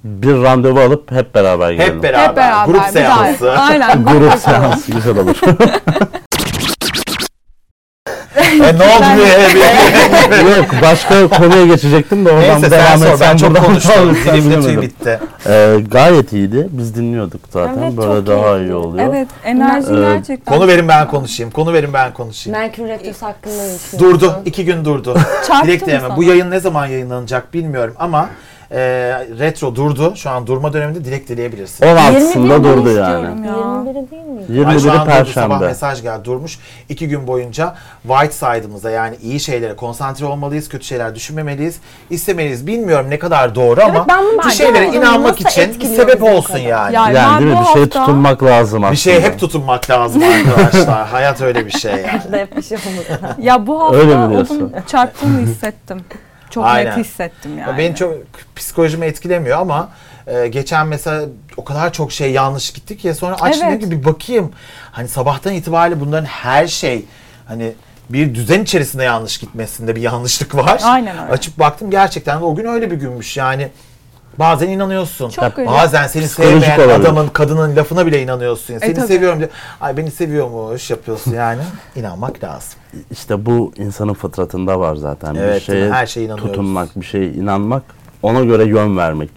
[0.04, 1.96] bir randevu alıp hep beraber gidelim.
[1.96, 2.28] Hep beraber.
[2.30, 2.66] Hep beraber.
[2.66, 3.52] Grup bir daha- seansı.
[3.52, 4.06] Aynen.
[4.06, 5.36] Grup seansı güzel olur.
[8.64, 10.56] e, ne oldu diye.
[10.58, 13.20] Yok başka konuya geçecektim de oradan Neyse sen devam sor.
[13.20, 14.18] Ben çok konuştum.
[14.26, 14.82] sen Dilimde tüy bilemedim.
[14.82, 15.20] bitti.
[15.48, 16.68] Ee, gayet iyiydi.
[16.72, 17.84] Biz dinliyorduk zaten.
[17.84, 18.66] Evet, Böyle daha keyifli.
[18.66, 19.08] iyi oluyor.
[19.10, 19.28] Evet.
[19.46, 20.54] Enerji Ee, gerçekten.
[20.58, 21.52] Konu verin ben konuşayım.
[21.52, 22.60] Konu verin ben konuşayım.
[22.60, 24.00] Merkür Retrosu hakkında ne düşünüyorsun?
[24.00, 24.42] Durdu.
[24.46, 25.18] iki gün durdu.
[25.48, 26.16] Çarptı Dilek mı?
[26.18, 28.30] Bu yayın ne zaman yayınlanacak bilmiyorum ama
[28.72, 28.78] e,
[29.40, 30.14] retro durdu.
[30.16, 31.86] Şu an durma döneminde dilek dileyebilirsin.
[31.86, 33.48] 16'sında durdu yani.
[33.48, 33.54] ya.
[33.54, 34.68] 21'i değil mi?
[34.68, 35.06] Ay, şu 21'i an durdu.
[35.06, 35.68] Sabah Perşembe.
[35.68, 36.60] mesaj geldi durmuş.
[36.90, 37.76] İki gün boyunca
[38.08, 40.70] white side'ımıza yani iyi şeylere konsantre olmalıyız.
[40.70, 41.76] Kötü şeyler düşünmemeliyiz.
[42.10, 42.68] istemeliyiz.
[42.68, 45.96] Bilmiyorum ne kadar doğru ama ben bunu bir şeylere de inanmak nasıl için bir etkiliyor
[45.96, 46.60] sebep bizi bu olsun kadar?
[46.66, 46.96] yani.
[46.96, 47.58] Ya- Yani ben değil mi?
[47.58, 48.92] bu Bir şeye hafta- tutunmak lazım aslında.
[48.92, 51.08] Bir şeye hep tutunmak lazım arkadaşlar.
[51.08, 52.32] Hayat öyle bir şey yani.
[52.32, 53.36] Da hep bir şey olmadı.
[53.42, 54.60] Ya bu hafta Öyle mi diyorsun?
[54.60, 56.02] onun çarptığını hissettim.
[56.56, 56.92] Çok Aynen.
[57.00, 57.78] net hissettim yani.
[57.78, 58.14] Beni çok
[58.56, 59.90] psikolojimi etkilemiyor ama
[60.28, 61.26] e, geçen mesela
[61.58, 63.82] o kadar çok şey yanlış gitti ki sonra açtım Evet.
[63.82, 64.52] ki bir bakayım.
[64.92, 67.06] Hani sabahtan itibariyle bunların her şey
[67.48, 67.74] hani
[68.10, 70.82] bir düzen içerisinde yanlış gitmesinde bir yanlışlık var.
[70.84, 71.32] Aynen öyle.
[71.32, 73.70] Açıp baktım gerçekten o gün öyle bir günmüş yani.
[74.40, 75.30] Bazen inanıyorsun.
[75.30, 75.70] Çok öyle.
[75.70, 77.00] Bazen seni Psikolojik sevmeyen olabilir.
[77.06, 78.78] adamın, kadının lafına bile inanıyorsun.
[78.78, 79.08] Seni tabii.
[79.08, 79.50] seviyorum diyor.
[79.82, 81.62] Ay beni seviyormuş yapıyorsun yani.
[81.96, 82.80] İnanmak lazım.
[83.12, 85.36] İşte bu insanın fıtratında var zaten.
[85.36, 86.52] Evet, bir şeye her şeye inanıyoruz.
[86.52, 87.84] tutunmak, bir şeye inanmak,
[88.24, 89.30] ona göre yön vermek.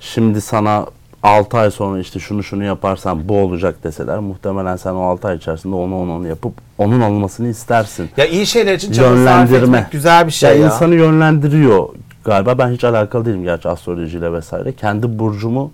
[0.00, 0.86] Şimdi sana
[1.22, 5.36] 6 ay sonra işte şunu şunu yaparsan bu olacak deseler muhtemelen sen o 6 ay
[5.36, 8.10] içerisinde onu onu onu yapıp onun olmasını istersin.
[8.16, 9.78] Ya iyi şeyler için çaba sarf Yönlendirme.
[9.78, 10.66] etmek güzel bir şey ya ya.
[10.66, 11.88] insanı yönlendiriyor
[12.24, 12.58] galiba.
[12.58, 14.72] Ben hiç alakalı değilim gerçi astrolojiyle vesaire.
[14.72, 15.70] Kendi burcumu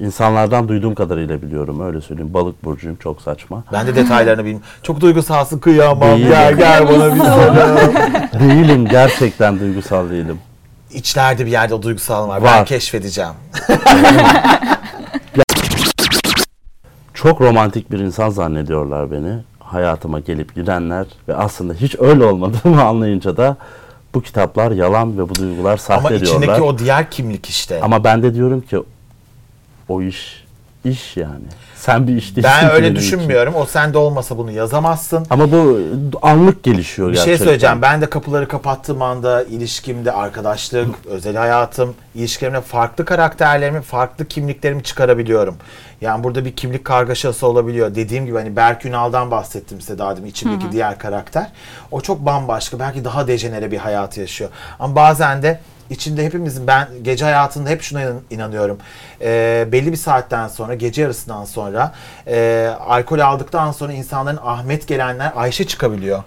[0.00, 1.80] insanlardan duyduğum kadarıyla biliyorum.
[1.86, 2.34] Öyle söyleyeyim.
[2.34, 2.96] Balık burcuyum.
[2.96, 3.64] Çok saçma.
[3.72, 4.66] Ben de detaylarını bilmiyorum.
[4.82, 6.08] Çok duygusalsın kıyamam.
[6.18, 6.28] Değil.
[6.28, 7.94] Gel gel bana bir sarıl.
[8.40, 8.86] değilim.
[8.90, 10.38] Gerçekten duygusal değilim.
[10.90, 12.42] İçlerde bir yerde o duygusal var.
[12.44, 12.66] Ben Var.
[12.66, 13.32] keşfedeceğim.
[17.14, 19.32] Çok romantik bir insan zannediyorlar beni.
[19.60, 23.56] Hayatıma gelip gidenler ve aslında hiç öyle olmadığımı anlayınca da
[24.14, 26.26] bu kitaplar yalan ve bu duygular sahte Ama diyorlar.
[26.26, 27.80] içindeki o diğer kimlik işte.
[27.82, 28.78] Ama ben de diyorum ki
[29.88, 30.43] o iş
[30.84, 31.44] iş yani.
[31.76, 33.06] Sen bir iş değilsin ben öyle benim için.
[33.06, 33.54] düşünmüyorum.
[33.54, 35.26] O sende olmasa bunu yazamazsın.
[35.30, 35.80] Ama bu
[36.22, 37.36] anlık gelişiyor Bir gerçekten.
[37.36, 37.82] şey söyleyeceğim.
[37.82, 45.56] Ben de kapıları kapattığım anda ilişkimde arkadaşlık, özel hayatım, ilişkilerimde farklı karakterlerimi, farklı kimliklerimi çıkarabiliyorum.
[46.00, 47.94] Yani burada bir kimlik kargaşası olabiliyor.
[47.94, 51.46] Dediğim gibi hani Berk Ünal'dan bahsettim size daha demin içimdeki diğer karakter.
[51.90, 52.78] O çok bambaşka.
[52.78, 54.50] Belki daha dejenere bir hayat yaşıyor.
[54.80, 58.78] Ama bazen de içinde hepimizin ben gece hayatında hep şuna inan- inanıyorum.
[59.20, 61.92] Ee, belli bir saatten sonra gece yarısından sonra
[62.26, 66.22] e, alkol aldıktan sonra insanların Ahmet gelenler Ayşe çıkabiliyor.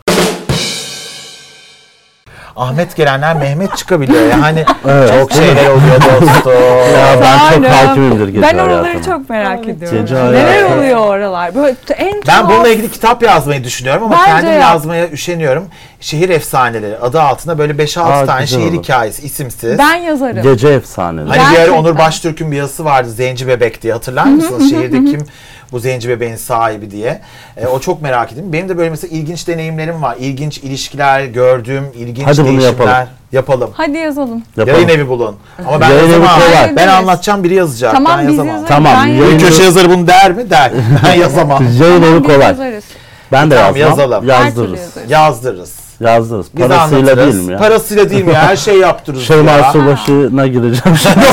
[2.57, 4.21] Ahmet gelenler Mehmet çıkabiliyor.
[4.31, 5.09] Yani Evet.
[5.21, 6.51] çok şeyler oluyor dostum.
[6.93, 9.03] Ya ben çok hakimimdir gece Ben oraları hayatına.
[9.15, 9.77] çok merak Evet.
[9.77, 9.99] ediyorum.
[10.01, 11.55] Gece Neler oluyor oralar?
[11.55, 14.61] Böyle en Ben tuhaf- bununla ilgili kitap yazmayı düşünüyorum ama Bence kendim yap.
[14.61, 15.65] yazmaya üşeniyorum.
[15.99, 18.83] Şehir efsaneleri adı altında böyle 5-6 Aa, tane şehir olur.
[18.83, 19.79] hikayesi isimsiz.
[19.79, 20.43] ben yazarım.
[20.43, 21.29] Gece efsaneleri.
[21.29, 21.77] Hani bir ara Gerçekten.
[21.83, 24.69] Onur Baştürk'ün bir yazısı vardı Zenci Bebek diye hatırlar mısınız?
[24.69, 25.25] Şehirde kim
[25.71, 27.21] bu zenci bebeğin sahibi diye.
[27.57, 28.53] E, o çok merak ettim.
[28.53, 30.15] Benim de böyle mesela ilginç deneyimlerim var.
[30.19, 32.69] İlginç ilişkiler gördüğüm, ilginç Hadi bunu değişimler.
[32.71, 33.07] yapalım.
[33.31, 33.69] Yapalım.
[33.73, 34.43] Hadi yazalım.
[34.57, 34.75] Yapalım.
[34.79, 35.35] Yayın evi bulun.
[35.67, 36.39] Ama ben Yayın evi yazamam.
[36.39, 36.75] kolay.
[36.75, 36.93] Ben Evet.
[36.93, 37.93] anlatacağım biri yazacak.
[37.93, 38.53] Tamam ben biz yazamam.
[38.53, 38.69] yazarız.
[38.69, 40.49] Tamam, Ben yayın Bir köşe yazarı bunu der mi?
[40.49, 40.71] Der.
[41.05, 41.63] Ben yazamam.
[41.81, 42.47] Yayın evi biz kolay.
[42.47, 42.83] yazarız.
[43.31, 43.99] Ben de Tamam, yazmam.
[43.99, 44.29] yazalım.
[44.29, 44.79] Her türlü Yazdırırız.
[44.79, 45.11] yazarız.
[45.11, 45.73] Yazdırırız.
[45.99, 46.47] Yazdırırız.
[46.55, 47.33] Biz Parasıyla anlatırız.
[47.35, 47.57] değil mi ya?
[47.59, 48.47] Parasıyla değil mi ya?
[48.47, 49.43] Her şeyi yaptırırız Şey ya.
[49.43, 51.15] Marsu başına gireceğim şimdi.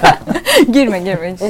[0.72, 1.32] girme girme.
[1.34, 1.40] hiç.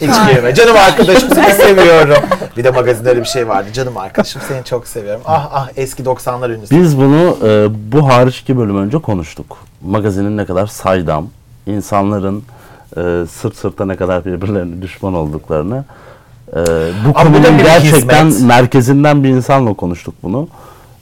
[0.00, 0.54] Hiç girme.
[0.54, 2.22] Canım arkadaşım seni seviyorum.
[2.56, 3.68] Bir de magazinde öyle bir şey vardı.
[3.72, 5.22] Canım arkadaşım seni çok seviyorum.
[5.24, 6.80] Ah ah eski 90'lar ünlüsü.
[6.82, 9.56] Biz bunu e, bu hariç iki bölüm önce konuştuk.
[9.82, 11.26] Magazinin ne kadar saydam,
[11.66, 12.42] insanların
[12.96, 15.84] e, sırt sırta ne kadar birbirlerine düşman olduklarını.
[16.52, 16.60] e, bu
[17.14, 18.48] Ama bu konunun bir gerçekten hizmet.
[18.48, 20.48] merkezinden bir insanla konuştuk bunu.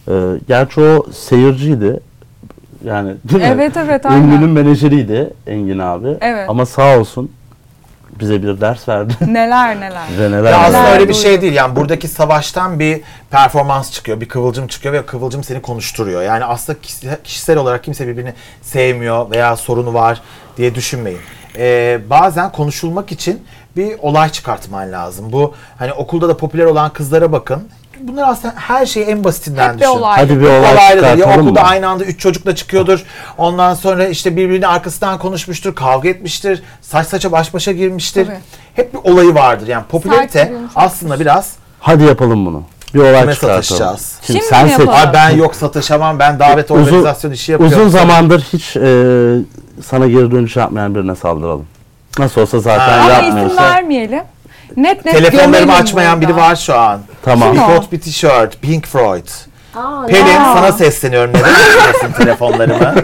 [0.09, 0.13] E,
[0.49, 2.01] gerçi o seyirciydi.
[2.85, 3.49] Yani değil mi?
[3.55, 4.23] Evet evet aynen.
[4.29, 6.09] Ünlünün menajeriydi Engin abi.
[6.21, 6.51] Evet.
[6.51, 7.31] Ama sağ olsun
[8.21, 9.15] bize bir ders verdi.
[9.27, 10.03] Neler neler.
[10.19, 10.93] Ve neler Ya aslında neler.
[10.93, 11.53] öyle bir şey değil.
[11.53, 13.01] Yani buradaki savaştan bir
[13.31, 16.23] performans çıkıyor, bir kıvılcım çıkıyor ve kıvılcım seni konuşturuyor.
[16.23, 20.23] Yani aslında kişi- kişisel olarak kimse birbirini sevmiyor veya sorunu var
[20.57, 21.21] diye düşünmeyin.
[21.59, 23.43] Ee, bazen konuşulmak için
[23.77, 25.33] bir olay çıkartman lazım.
[25.33, 27.69] Bu hani okulda da popüler olan kızlara bakın.
[28.01, 29.91] Bunlar aslında her şeyi en basitinden Hep bir düşün.
[29.91, 30.17] olay.
[30.21, 31.67] Hadi bir olay Olayları ya okulda mı?
[31.69, 33.05] aynı anda üç çocukla çıkıyordur.
[33.39, 38.27] Ondan sonra işte birbirinin arkasından konuşmuştur, kavga etmiştir, saç saça baş başa girmiştir.
[38.27, 38.37] Tabii.
[38.75, 39.67] Hep bir olayı vardır.
[39.67, 40.71] Yani bir yumuşak.
[40.77, 42.63] aslında biraz Hadi yapalım bunu.
[42.95, 43.63] Bir olay Kime çıkartalım.
[43.63, 44.19] satışacağız?
[44.23, 44.89] Kim, Şimdi sen seç.
[44.89, 47.79] Ay ben yok satışamam ben davet Uzun- organizasyon işi yapıyorum.
[47.79, 48.83] Uzun zamandır hiç e,
[49.87, 51.67] sana geri dönüş yapmayan birine saldıralım.
[52.19, 53.01] Nasıl olsa zaten Ha.
[53.05, 53.63] Ama isim yapmıyorsa.
[53.63, 54.23] vermeyelim.
[54.77, 57.01] Net net Telefonlarımı açmayan biri var şu an.
[57.25, 57.53] Tamam.
[57.53, 57.77] Bir Kim o?
[57.77, 58.63] kot bir tişört.
[58.63, 59.29] Pink Floyd.
[60.09, 60.55] Pelin Aa.
[60.55, 61.31] sana sesleniyorum.
[61.31, 62.95] Neden açmıyorsun telefonlarımı?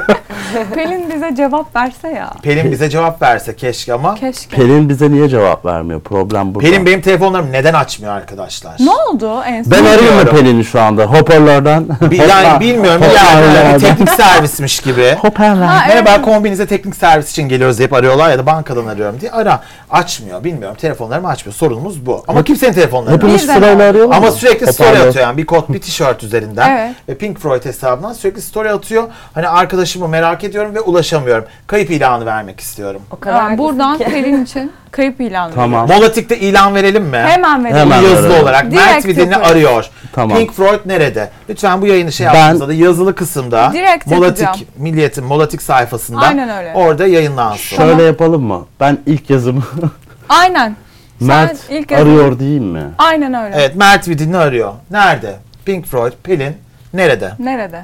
[0.75, 2.31] Pelin bize cevap verse ya.
[2.43, 4.15] Pelin bize cevap verse keşke ama.
[4.15, 4.57] Keşke.
[4.57, 6.01] Pelin bize niye cevap vermiyor?
[6.01, 6.69] Problem burada.
[6.69, 8.75] Pelin benim telefonlarımı neden açmıyor arkadaşlar?
[8.81, 9.71] Ne oldu en son?
[9.73, 10.37] ben arıyorum Bilmiyorum.
[10.37, 11.87] Pelin'i şu anda hoparlörden.
[12.11, 15.17] Bir, yani bilmiyorum yani bir teknik servismiş gibi.
[15.21, 15.63] Hoparlör.
[15.63, 16.05] Ha, evet.
[16.05, 19.61] Merhaba kombinize teknik servis için geliyoruz deyip arıyorlar ya da bankadan arıyorum diye ara.
[19.91, 22.25] Açmıyor bilmiyorum telefonlarımı açmıyor sorunumuz bu.
[22.29, 24.33] Ama kimsenin telefonlarını Hepimiz sırayla arıyorlar Ama mı?
[24.33, 26.95] sürekli story atıyor yani bir kot bir tişört üzerinden Evet.
[27.09, 29.05] ve Pink Floyd hesabından sürekli story atıyor.
[29.35, 31.45] Hani arkadaşımı merak ediyorum ve ulaşamıyorum.
[31.67, 33.03] Kayıp ilanı vermek istiyorum.
[33.11, 33.99] O kadar Aa, buradan.
[33.99, 35.55] Pelin için kayıp ilanı.
[35.55, 35.89] Tamam.
[35.89, 37.17] Molatik'te ilan verelim mi?
[37.19, 37.79] Hemen verelim.
[37.81, 38.03] Hemen.
[38.03, 38.43] Yazılı verelim.
[38.45, 39.51] olarak Direkt Mert Vidin'i yapıyoruz.
[39.51, 39.91] arıyor.
[40.13, 40.39] Tamam.
[40.39, 41.31] Pink Floyd nerede?
[41.49, 44.69] Lütfen bu yayını şey Ben- yaptığınızda da yazılı kısımda Direkt Molatik yapacağım.
[44.77, 46.73] Milliyetin Molatik sayfasında Aynen öyle.
[46.75, 47.77] orada yayınlansın.
[47.77, 48.67] Şöyle yapalım mı?
[48.81, 49.63] Ben ilk yazımı
[50.29, 50.77] Aynen.
[51.21, 52.83] Mert ilk yazımı- arıyor diyeyim mi?
[52.99, 53.57] Aynen öyle.
[53.59, 54.73] Evet Mert Vidin'i arıyor.
[54.91, 55.37] Nerede?
[55.65, 56.57] Pink Floyd, Pelin
[56.95, 57.33] nerede?
[57.39, 57.83] Nerede?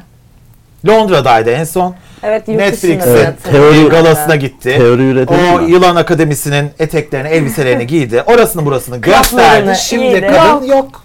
[0.86, 1.94] Londra'daydı en son.
[2.22, 4.76] Evet yurt Netflix'in dışında Evet, teori- galasına gitti.
[4.76, 5.70] Teori üretelim O mi?
[5.70, 8.22] Yılan Akademisi'nin eteklerini, elbiselerini giydi.
[8.26, 9.76] Orasını burasını gösterdi.
[9.78, 10.30] Şimdi iyiydi.
[10.36, 11.02] kadın yok.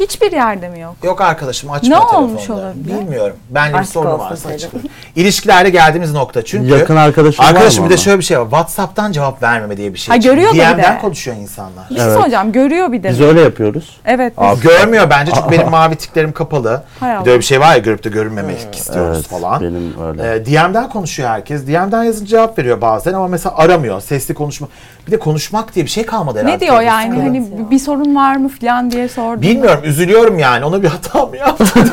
[0.00, 0.94] Hiçbir yerde mi yok?
[1.04, 2.24] Yok arkadaşım açmıyor Ne telefonda.
[2.26, 2.98] olmuş olabilir?
[3.00, 3.36] Bilmiyorum.
[3.50, 4.84] Benle bir Aşk sorun olsun varsa açmıyor.
[5.16, 6.68] İlişkilerde geldiğimiz nokta çünkü.
[6.70, 8.02] Yakın arkadaşım var Arkadaşım mı bir de ama?
[8.04, 8.44] şöyle bir şey var.
[8.44, 10.14] WhatsApp'tan cevap vermeme diye bir şey.
[10.14, 10.34] Ha, çıktı.
[10.34, 10.98] görüyor da bir DM'den de.
[11.00, 11.90] konuşuyor insanlar.
[11.90, 12.14] Bir şey Evet.
[12.18, 12.52] soracağım.
[12.52, 13.08] Görüyor bir de.
[13.08, 14.00] Biz öyle yapıyoruz.
[14.04, 14.32] Evet.
[14.40, 16.82] biz- Abi, Görmüyor bence çünkü benim mavi tiklerim kapalı.
[17.00, 19.60] Hay Bir de öyle bir şey var ya görüp de görünmemek istiyoruz evet, falan.
[19.60, 20.34] benim öyle.
[20.34, 21.66] Ee, DM'den konuşuyor herkes.
[21.66, 24.00] DM'den yazınca cevap veriyor bazen ama mesela aramıyor.
[24.00, 24.68] Sesli konuşma.
[25.06, 26.56] Bir de konuşmak diye bir şey kalmadı herhalde.
[26.56, 27.04] Ne diyor yani?
[27.06, 27.22] Sıkıldı.
[27.22, 29.42] Hani bir sorun var mı falan diye sordum.
[29.42, 30.64] Bilmiyorum üzülüyorum yani.
[30.64, 31.68] Ona bir hata mı yaptım?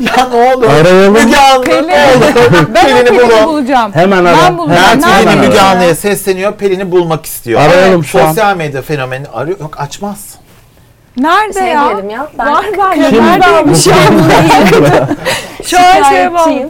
[0.00, 0.64] ya ne olur.
[0.66, 1.12] Arayalım.
[1.12, 1.88] Müge Anlı Pelin.
[1.88, 2.26] ne olur.
[2.74, 3.44] Ben Pelin'i Pelin'i bulun.
[3.46, 3.92] bulacağım.
[3.94, 4.36] Hemen ara.
[4.36, 4.80] Ben bulacağım.
[5.00, 5.48] Mert Hemen ara.
[5.48, 6.52] Müge Anlı'ya sesleniyor.
[6.52, 7.60] Pelin'i bulmak istiyor.
[7.60, 8.26] Arayalım şu an.
[8.26, 9.60] Sosyal medya fenomeni arıyor.
[9.60, 10.34] Yok açmaz.
[11.16, 11.84] Nerede Şey ya?
[11.84, 12.26] diyelim ya.
[12.38, 13.10] Ben Var bende.
[13.10, 13.26] Kim?
[13.26, 13.94] Neredeymiş ya?
[15.64, 16.04] Şu an bağlı.
[16.04, 16.68] Şikayetçiyim.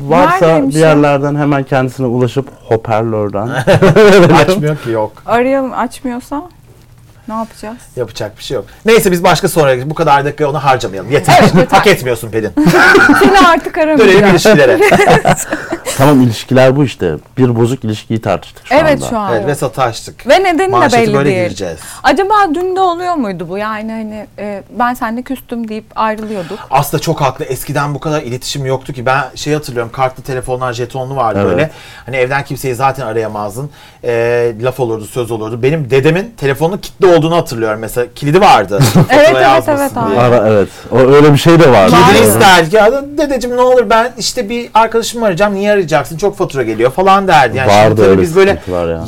[0.00, 0.88] varsa Neredeymiş bir ya?
[0.88, 3.48] yerlerden hemen kendisine ulaşıp hoparlörden
[4.48, 5.12] Açmıyor ki yok.
[5.26, 6.42] Arayalım açmıyorsa
[7.28, 7.76] ne yapacağız?
[7.96, 8.64] Yapacak bir şey yok.
[8.84, 9.90] Neyse biz başka geçelim.
[9.90, 11.10] Bu kadar dakika onu harcamayalım.
[11.10, 11.36] Yeter.
[11.40, 11.76] Evet, yeter.
[11.78, 12.50] Hak etmiyorsun Pelin.
[13.20, 14.30] Seni artık Dönelim aramayacağım.
[14.30, 14.78] ilişkilere.
[15.96, 17.14] tamam ilişkiler bu işte.
[17.38, 19.08] Bir bozuk ilişkiyi tartıştık şu Evet anda.
[19.10, 19.34] şu an.
[19.34, 20.26] evet ve sataştık.
[20.28, 21.42] Ve nedeni de belli böyle değil.
[21.44, 21.78] gireceğiz.
[22.02, 23.58] Acaba dün de oluyor muydu bu?
[23.58, 26.58] Yani hani e, ben seninle küstüm deyip ayrılıyorduk.
[26.70, 27.44] Aslında çok haklı.
[27.44, 29.06] Eskiden bu kadar iletişim yoktu ki.
[29.06, 29.92] Ben şey hatırlıyorum.
[29.92, 31.50] Kartlı telefonlar, jetonlu vardı Evet.
[31.52, 31.70] böyle.
[32.06, 33.70] Hani evden kimseyi zaten arayamazdın.
[34.04, 35.62] Ee, laf olurdu, söz olurdu.
[35.62, 38.06] Benim dedemin telefonun kilitli olduğunu hatırlıyorum mesela.
[38.14, 38.78] Kilidi vardı.
[39.10, 40.16] Evet, evet, evet, abi.
[40.18, 40.68] Ara, evet.
[40.92, 41.88] O öyle bir şey de var.
[41.90, 42.34] Kilidini Var.
[42.36, 46.90] isterdik ya dedeciğim ne olur ben işte bir arkadaşımı arayacağım niye arayacaksın çok fatura geliyor
[46.90, 47.56] falan derdi.
[47.56, 48.56] Yani Vardı şimdi tabii öyle biz böyle ya.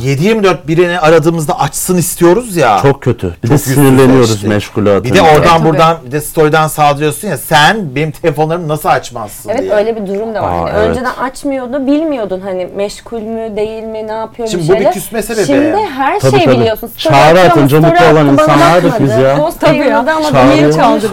[0.04, 2.78] 7-24 birini aradığımızda açsın istiyoruz ya.
[2.82, 3.26] Çok kötü.
[3.42, 4.48] Bir Çok de sinirleniyoruz işte.
[4.48, 5.10] meşgule atınca.
[5.14, 9.48] bir de oradan Evet, buradan bir de story'den saldırıyorsun ya sen benim telefonlarımı nasıl açmazsın
[9.50, 9.72] Evet diye.
[9.74, 10.48] öyle bir durum da var.
[10.52, 10.88] Aa, Hani evet.
[10.88, 14.92] Önceden açmıyordu, bilmiyordun hani meşgul mü, değil mi, ne yapıyor Şimdi bir bu bir şeyler.
[14.92, 15.46] küsme sebebi.
[15.46, 16.56] Şimdi her Tabii, şeyi tabii.
[16.60, 16.86] biliyorsun.
[16.98, 19.36] Story Çağrı atınca mutlu olan insanlardık biz ya.
[19.36, 20.06] Post Tabii ya.
[20.44, 20.66] niye?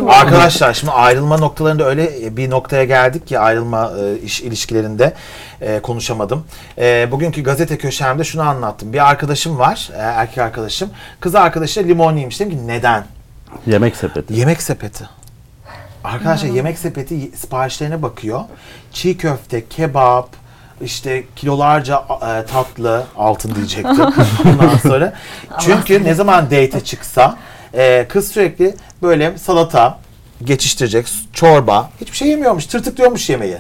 [0.10, 5.14] Arkadaşlar şimdi ayrılma noktalarında öyle bir noktaya geldik ki ayrılma e, iş ilişkilerinde
[5.62, 6.46] e, konuşamadım.
[6.78, 8.94] E, bugünkü gazete köşemde şunu anlattım.
[8.94, 10.90] Bir arkadaşım var, e, erkek arkadaşım.
[11.20, 12.40] Kız arkadaşı limon yemiş.
[12.40, 13.04] Dedim ki neden?
[13.68, 14.34] Yemek sepeti.
[14.34, 15.10] Yemek sepeti.
[16.04, 18.42] Arkadaşlar yemek sepeti siparişlerine bakıyor.
[18.94, 20.30] Çiğ köfte, kebap,
[20.82, 24.06] işte kilolarca e, tatlı, altın diyecektim
[24.46, 25.14] ondan sonra.
[25.60, 27.38] Çünkü ne zaman date çıksa
[27.74, 30.00] e, kız sürekli böyle salata
[30.44, 33.58] geçiştirecek, çorba, hiçbir şey yemiyormuş, tırtıklıyormuş yemeği.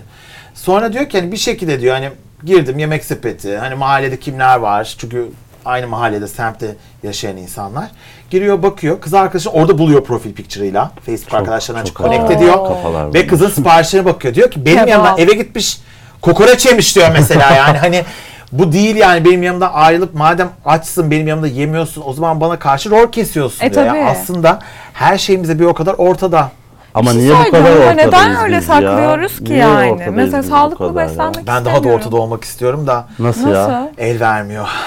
[0.53, 2.10] Sonra diyor ki hani bir şekilde diyor hani
[2.43, 5.29] girdim yemek sepeti, hani mahallede kimler var çünkü
[5.65, 7.91] aynı mahallede, semtte yaşayan insanlar.
[8.29, 10.91] Giriyor bakıyor, kız arkadaşı orada buluyor profil picture'ıyla.
[11.05, 12.53] Facebook arkadaşlarına çok connect ediyor.
[12.53, 14.34] kafalar Ve kızın siparişlerine bakıyor.
[14.34, 15.82] Diyor ki benim yanımdan eve gitmiş
[16.21, 18.03] kokoreç yemiş diyor mesela yani hani
[18.51, 22.89] bu değil yani benim yanımda ayrılıp madem açsın benim yanımda yemiyorsun o zaman bana karşı
[22.89, 23.86] rol kesiyorsun E, diyor.
[23.86, 24.10] Yani tabii.
[24.10, 24.60] aslında
[24.93, 26.51] her şeyimize bir o kadar ortada.
[26.93, 28.75] Ama şey niye bu kadar ama ortadayız neden öyle biz ya?
[28.75, 29.91] saklıyoruz ki Niye yani?
[29.91, 31.10] ortadayız Mesela biz bu sağlıklı kadar ya?
[31.10, 32.01] beslenmek Ben daha da istemiyorum.
[32.01, 33.71] ortada olmak istiyorum da Nasıl, Nasıl?
[33.71, 33.89] ya?
[33.97, 34.67] el vermiyor.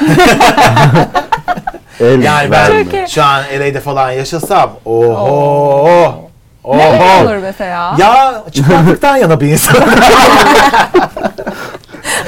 [2.00, 6.14] El Yani ben Türkiye- şu an LA'de falan yaşasam oho
[6.64, 6.76] oho.
[6.78, 7.94] Ne olur mesela?
[7.98, 9.76] Ya çıplaklıktan yana bir insan.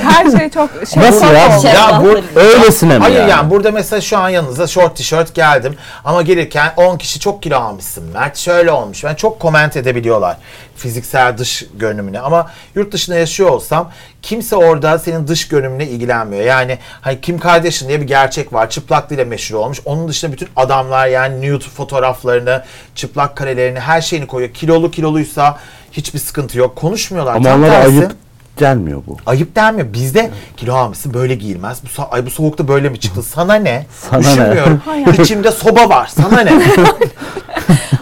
[0.03, 1.59] Her şey çok şey Nasıl ya?
[1.59, 1.67] oldu.
[1.67, 3.31] ya bu Öylesine mi Hayır yani?
[3.31, 3.51] yani?
[3.51, 8.05] burada mesela şu an yanınıza short tişört geldim ama gelirken 10 kişi çok kilo almışsın
[8.05, 9.05] Mert şöyle olmuş.
[9.05, 10.37] Ben çok koment edebiliyorlar
[10.77, 13.91] fiziksel dış görünümüne ama yurt dışında yaşıyor olsam
[14.23, 16.45] kimse orada senin dış görünümüne ilgilenmiyor.
[16.45, 18.71] Yani hani Kim Kardashian diye bir gerçek var.
[18.71, 19.79] Çıplaklığıyla meşhur olmuş.
[19.85, 24.55] Onun dışında bütün adamlar yani nude fotoğraflarını, çıplak karelerini, her şeyini koyuyor.
[24.55, 25.59] Kilolu kiloluysa
[25.93, 26.77] hiçbir sıkıntı yok.
[26.77, 27.35] Konuşmuyorlar.
[27.35, 27.89] Ama Tam onlara tersi.
[27.91, 28.13] ayıp
[28.57, 29.17] gelmiyor bu.
[29.27, 29.93] Ayıp denmiyor.
[29.93, 31.79] Bizde kilo almışsın böyle giyilmez.
[31.85, 33.23] Bu, so- ay bu soğukta böyle mi çıktı?
[33.35, 33.87] Sana ne?
[34.11, 34.27] Sana ne?
[34.27, 34.81] Düşünmüyorum.
[35.23, 36.07] İçimde soba var.
[36.07, 36.53] Sana ne?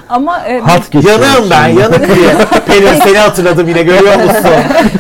[0.09, 1.67] Ama e, Hat Yanığım ben.
[1.69, 2.35] Yanık diye.
[2.67, 4.51] Pelin seni hatırladım yine görüyor musun?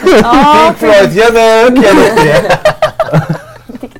[0.04, 2.42] Pink Floyd yanık yanık diye.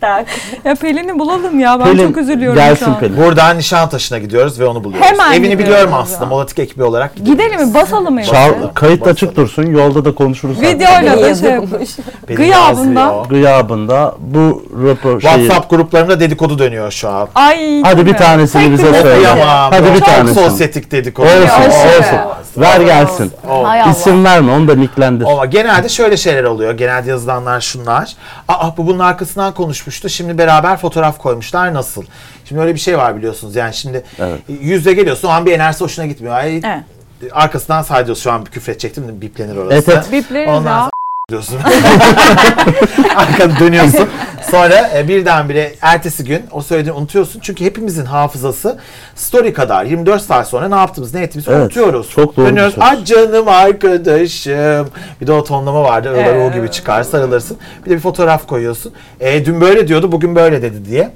[0.03, 0.27] Tak.
[0.65, 3.01] ya Pelin'i bulalım ya ben Pelin, çok üzülüyorum gelsin şu an.
[3.01, 3.17] Pelin.
[3.17, 5.09] Buradan Nişantaşı'na gidiyoruz ve onu buluyoruz.
[5.11, 5.99] Hemen Evini gidiyoruz biliyorum ya.
[5.99, 6.27] aslında.
[6.27, 7.75] Molatik ekibi olarak Gidelim mi?
[7.75, 8.27] Basalım evi.
[8.27, 9.63] Çal, kayıt açık dursun.
[9.63, 10.61] Yolda da konuşuruz.
[10.61, 11.91] Videoyla da şey yapmış.
[12.27, 13.01] Pelin Gıyabında.
[13.01, 13.27] yazıyor.
[13.27, 15.33] Gıyabında bu rapor şeyi...
[15.33, 17.29] WhatsApp gruplarında dedikodu dönüyor şu an.
[17.35, 17.83] Ay.
[17.83, 19.15] Hadi bir tanesini bize söyle.
[19.17, 19.71] Kıyamam.
[19.73, 20.45] Hadi bir Çok tanesini.
[20.45, 21.27] sosyetik dedikodu.
[21.27, 21.99] Olsun, Aşırı.
[21.99, 22.19] olsun.
[22.57, 23.33] Ver gelsin.
[23.51, 23.91] O- Hay Allah.
[23.91, 25.27] İsim verme, onu da nicklendir.
[25.27, 26.73] Ama genelde şöyle şeyler oluyor.
[26.73, 28.13] Genelde yazılanlar şunlar.
[28.49, 29.53] Aa bu bunun arkasından
[29.93, 30.09] konuşmuştu.
[30.09, 31.75] Şimdi beraber fotoğraf koymuşlar.
[31.75, 32.05] Nasıl?
[32.45, 33.57] Şimdi öyle bir şey var biliyorsunuz.
[33.57, 34.41] Yani şimdi Evet.
[34.61, 36.35] yüzde geliyorsun o an bir enerjisi hoşuna gitmiyor.
[36.35, 36.85] Ay, Evet.
[37.33, 38.23] Arkasından saydıyorsun.
[38.23, 39.75] Şu an bir küfür edecektim de biplenir orası.
[39.75, 40.13] Evet, evet.
[40.13, 40.81] Bipleriz Ondan ya.
[40.81, 40.91] sonra
[41.31, 41.59] diyorsun.
[43.17, 44.09] Arkanı dönüyorsun.
[44.51, 47.41] Sonra e, birdenbire ertesi gün o söylediğini unutuyorsun.
[47.41, 48.79] Çünkü hepimizin hafızası
[49.15, 52.11] story kadar 24 saat sonra ne yaptığımızı ne ettiğimizi Evet, unutuyoruz.
[52.11, 52.75] çok doğru bir Dönüyoruz.
[52.75, 52.83] söz.
[52.85, 54.89] Ah canım arkadaşım.
[55.21, 56.09] Bir de o tonlama vardı.
[56.11, 57.57] Öyle o gibi çıkar sarılırsın.
[57.85, 58.93] Bir de bir fotoğraf koyuyorsun.
[59.21, 61.11] E, dün böyle diyordu bugün böyle dedi diye.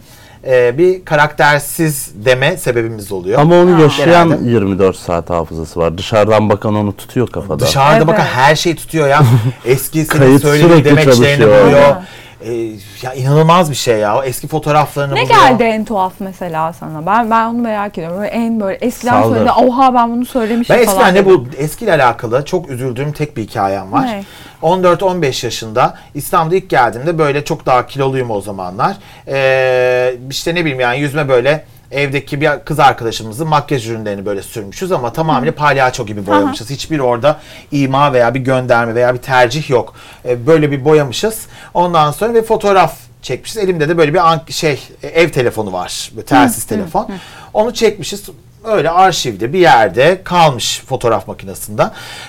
[0.46, 3.40] E, bir karaktersiz deme sebebimiz oluyor.
[3.40, 4.50] Ama onu yaşayan Genelde.
[4.50, 5.98] 24 saat hafızası var.
[5.98, 7.58] Dışarıdan bakan onu tutuyor kafada.
[7.66, 8.06] Dışarıda Evet.
[8.06, 9.22] bakın her şey tutuyor ya.
[9.66, 11.64] Eski senin Kayıt söylediğin sürekli demeçlerini çalışıyor.
[11.66, 11.82] buluyor.
[11.82, 12.04] Aynen.
[12.44, 12.52] Ee,
[13.02, 14.18] ya inanılmaz bir şey ya.
[14.18, 15.40] O eski fotoğraflarını Ne buluyor.
[15.40, 17.06] geldi en tuhaf mesela sana?
[17.06, 18.18] Ben ben onu merak ediyorum.
[18.18, 19.36] Böyle en böyle eskiden Saldır.
[19.36, 19.52] söyledi.
[19.52, 20.96] Oha ben bunu söylemişim Ben falan.
[20.98, 21.50] eskiden ne dedim.
[21.56, 24.06] bu eskiyle alakalı çok üzüldüğüm tek bir hikayem var.
[24.06, 24.24] Ne?
[24.62, 28.96] 14-15 yaşında İstanbul'a ilk geldiğimde böyle çok daha kiloluyum o zamanlar.
[29.28, 34.92] Ee, işte ne bileyim yani yüzme böyle evdeki bir kız arkadaşımızın makyaj ürünlerini böyle sürmüşüz
[34.92, 36.70] ama tamamıyla palyaço gibi boyamışız.
[36.70, 37.40] Hiçbir orada
[37.72, 39.94] ima veya bir gönderme veya bir tercih yok.
[40.28, 41.46] E, böyle bir boyamışız.
[41.74, 43.56] Ondan sonra ve fotoğraf çekmişiz.
[43.56, 46.10] Elimde de böyle bir an- şey e, ev telefonu var.
[46.16, 47.08] Böyle telsiz telefon.
[47.54, 48.28] Onu çekmişiz.
[48.64, 51.82] Öyle arşivde bir yerde kalmış fotoğraf makinesinde.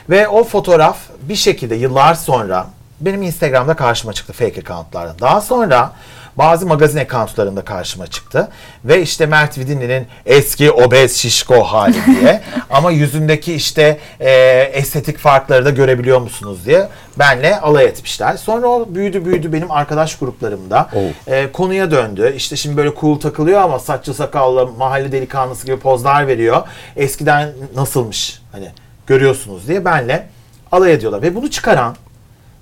[0.09, 2.67] Ve o fotoğraf bir şekilde yıllar sonra
[3.01, 5.19] benim Instagram'da karşıma çıktı fake accountlardan.
[5.19, 5.91] Daha sonra
[6.37, 8.47] bazı magazin accountlarında karşıma çıktı.
[8.85, 12.41] Ve işte Mert Vidinli'nin eski obez şişko hali diye.
[12.69, 14.31] Ama yüzündeki işte e,
[14.73, 16.87] estetik farkları da görebiliyor musunuz diye
[17.19, 18.37] benle alay etmişler.
[18.37, 21.31] Sonra o büyüdü büyüdü benim arkadaş gruplarımda Oh.
[21.33, 22.33] e, konuya döndü.
[22.35, 26.61] İşte şimdi böyle cool takılıyor ama saçlı sakallı mahalle delikanlısı gibi pozlar veriyor.
[26.95, 28.69] Eskiden nasılmış hani
[29.07, 30.27] görüyorsunuz diye benle
[30.71, 31.21] alay ediyorlar.
[31.21, 31.95] Ve bunu çıkaran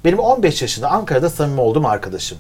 [0.06, 2.38] benim 15 yaşında Ankara'da samimi olduğum arkadaşım.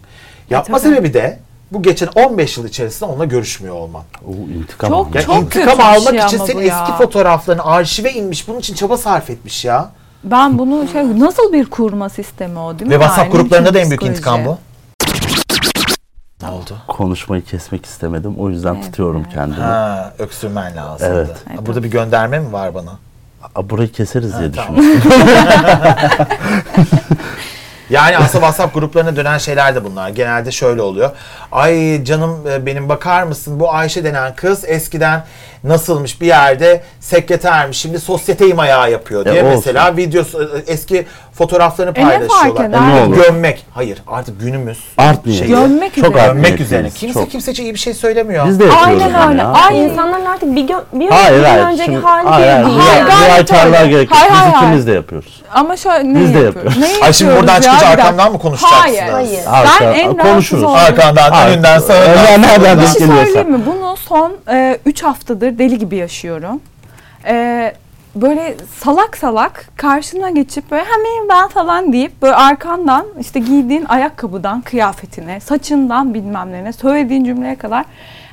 [0.49, 0.89] Yapma tabii.
[0.95, 1.39] sebebi de
[1.71, 4.03] bu geçen 15 yıl içerisinde onunla görüşmüyor olmam.
[4.27, 5.15] Oo, intikam Çok- almış.
[5.15, 6.83] Ya Çok intikam kötü bir almak şey için ama senin ya.
[6.83, 8.47] eski fotoğraflarını arşive inmiş.
[8.47, 9.89] Bunun için çaba sarf etmiş ya.
[10.23, 12.95] Ben bunu şey nasıl bir kurma sistemi o değil mi?
[12.95, 14.17] Ve WhatsApp Yani gruplarında da en büyük psikoloji.
[14.17, 14.57] intikam bu.
[16.41, 16.77] Ne oldu?
[16.87, 18.35] Konuşmayı kesmek istemedim.
[18.39, 19.61] O yüzden tutuyorum kendimi.
[19.63, 21.11] Ha, öksürmen lazımdı.
[21.13, 21.57] Evet.
[21.59, 22.91] Ha, Burada bir gönderme mi var bana?
[23.55, 24.75] Aa, Burayı keseriz diye tamam.
[24.77, 25.11] düşünüyorum.
[27.89, 30.09] Yani aslında WhatsApp gruplarına dönen şeyler de bunlar.
[30.09, 31.11] Genelde şöyle oluyor.
[31.51, 35.23] Ay canım e, benim bakar mısın bu Ayşe denen kız eskiden
[35.63, 39.55] nasılmış bir yerde sekretermiş şimdi sosyeteyim ayağı yapıyor diye olsun.
[39.55, 41.05] mesela videosu e, eski
[41.37, 42.65] fotoğraflarını E, ne fark paylaşıyorlar.
[42.69, 42.77] eder?
[42.77, 43.15] E, ne olur?
[43.23, 43.65] Gömmek.
[43.73, 44.79] Hayır artık günümüz.
[44.97, 45.45] Art niyeti.
[45.45, 46.21] şeyi- Gömmek Çok üzere.
[46.21, 46.89] art Gömmek üzerine.
[46.89, 47.31] Kimse çok.
[47.31, 48.47] kimsece iyi bir şey söylemiyor.
[48.47, 49.41] Biz de yapıyoruz Aynen bunu öyle.
[49.41, 49.47] ya.
[49.47, 51.63] Ay, İnsanların artık bir, gö- bir, Hayır bir gün hayır.
[51.65, 52.65] önceki Şimdi, hali hayır, hayır.
[52.65, 52.77] değil.
[52.79, 53.89] Hayır, Bu gayet aykarlığa öyle.
[53.91, 54.19] gerek yok.
[54.19, 54.87] Hayır, Biz hayır, ikimiz hayır.
[54.87, 55.41] de yapıyoruz.
[55.53, 56.55] Ama şöyle ne Biz de yapıyoruz?
[56.75, 56.99] yapıyoruz.
[56.99, 57.71] Ne Ay şimdi buradan yapıyoruz ya?
[57.73, 58.03] çıkınca Bir dakika.
[58.03, 58.81] arkamdan mı konuşacaksınız?
[58.83, 59.11] Hayır.
[59.11, 59.39] Hayır.
[59.45, 60.63] Arka- Ben en rahatsız konuşuruz.
[60.63, 62.09] olduğum- Arkandan, Ar- önünden, sağından.
[62.09, 63.59] Öyle nereden Bir şey söyleyeyim mi?
[63.65, 64.33] Bunu son
[64.85, 66.61] 3 haftadır deli gibi yaşıyorum.
[67.27, 67.73] E,
[68.15, 74.61] böyle salak salak karşına geçip böyle hemen ben falan deyip böyle arkandan işte giydiğin ayakkabıdan
[74.61, 77.85] kıyafetine, saçından bilmem ne söylediğin cümleye kadar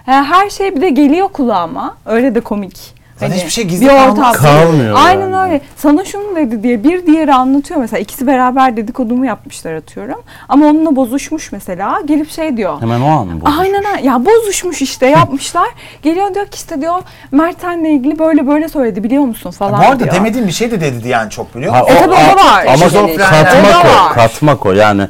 [0.08, 1.96] e, her şey bir de geliyor kulağıma.
[2.06, 3.01] Öyle de komik.
[3.16, 4.32] Zaten hiçbir şey gizli bir ortam.
[4.32, 5.36] Kalmıyor Aynen yani.
[5.36, 5.60] öyle.
[5.76, 8.00] Sana şunu dedi diye bir diğeri anlatıyor mesela.
[8.00, 10.22] ikisi beraber dedikodumu yapmışlar atıyorum.
[10.48, 12.00] Ama onunla bozuşmuş mesela.
[12.06, 12.80] Gelip şey diyor.
[12.80, 13.60] Hemen o an mı bozuşmuş?
[13.66, 13.98] Aynen.
[14.04, 15.68] Ya bozuşmuş işte yapmışlar.
[16.02, 16.94] Geliyor diyor ki işte diyor
[17.32, 20.14] Mert'enle ilgili böyle böyle söyledi biliyor musun falan Bu arada diyor.
[20.14, 21.94] demediğim bir şey de dedi diyen çok biliyor Ha, musun?
[21.96, 22.66] E tabii o da var.
[22.66, 24.12] Ama katmak O da o, var.
[24.14, 24.72] katmak o.
[24.72, 25.02] Yani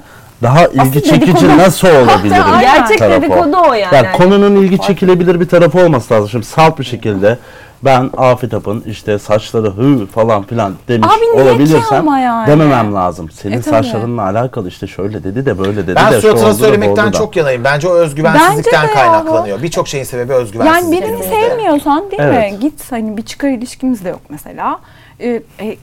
[0.43, 2.37] daha ilgi Aslında çekici dedikodu- nasıl olabilir?
[2.61, 3.23] Gerçek tarafı o.
[3.23, 3.95] dedikodu o yani.
[3.95, 6.29] Yani konunun ilgi çekilebilir bir tarafı olması lazım.
[6.29, 7.39] Şimdi salt bir şekilde
[7.85, 12.47] ben Afet Ap'ın işte saçları hı falan filan demiş Abi niye ki olabilirsem ama yani?
[12.47, 13.31] dememem lazım.
[13.31, 13.75] Senin E tabii.
[13.75, 16.65] saçlarınla alakalı işte şöyle dedi de böyle dedi Ben de şu suratına oldu da, bu
[16.65, 17.19] söylemekten oldu da.
[17.19, 17.65] çok yanayım.
[17.65, 19.63] Bence o özgüvensizlikten Bence de kaynaklanıyor.
[19.63, 20.83] Birçok şeyin sebebi özgüvensizlik.
[20.83, 21.49] Yani birini günümüzde.
[21.49, 22.53] sevmiyorsan değil Evet.
[22.53, 22.59] mi?
[22.61, 24.79] Git hani bir çıkar ilişkimiz de yok mesela.
[25.21, 25.77] Ee, e,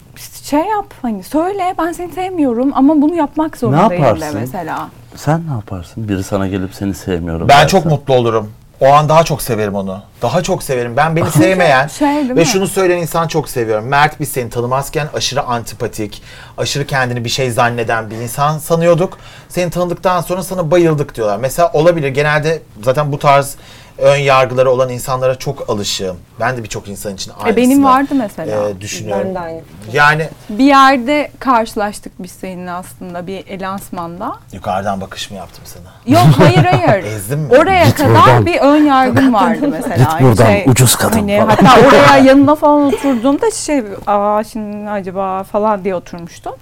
[0.43, 4.39] şey yap hani söyle ben seni sevmiyorum ama bunu yapmak zorundayım de yaparsın?
[4.39, 4.89] mesela.
[5.15, 6.09] Sen ne yaparsın?
[6.09, 7.47] Biri sana gelip seni sevmiyorum.
[7.49, 7.67] Ben derse.
[7.67, 8.51] çok mutlu olurum.
[8.81, 10.01] O an daha çok severim onu.
[10.21, 10.97] Daha çok severim.
[10.97, 12.45] Ben beni sevmeyen Şey değil ve mi?
[12.45, 13.85] şunu söyleyen insan çok seviyorum.
[13.87, 16.21] Mert biz seni tanımazken aşırı antipatik,
[16.57, 19.17] aşırı kendini bir şey zanneden bir insan sanıyorduk.
[19.49, 21.37] Seni tanıdıktan sonra sana bayıldık diyorlar.
[21.37, 22.07] Mesela olabilir.
[22.07, 23.55] Genelde zaten bu tarz
[23.99, 26.17] ön yargıları olan insanlara çok alışığım.
[26.39, 28.69] Ben de birçok insan için aynısını E, benim vardı mesela.
[28.69, 29.25] e, düşünüyorum.
[29.27, 29.61] Ben de aynı.
[29.93, 34.35] Yani Bir yerde karşılaştık biz seninle aslında bir lansmanda.
[34.53, 36.17] yukarıdan bakış mı yaptım sana?
[36.17, 37.03] Yok hayır hayır.
[37.05, 37.57] Ezdim mi?
[37.57, 38.45] Oraya Git kadar buradan.
[38.45, 39.95] bir ön yargım vardı mesela.
[39.97, 41.49] Git buradan, ucuz kadın Hani falan.
[41.49, 46.53] hatta oraya yanına falan oturduğumda şey aa şimdi acaba falan diye oturmuştum.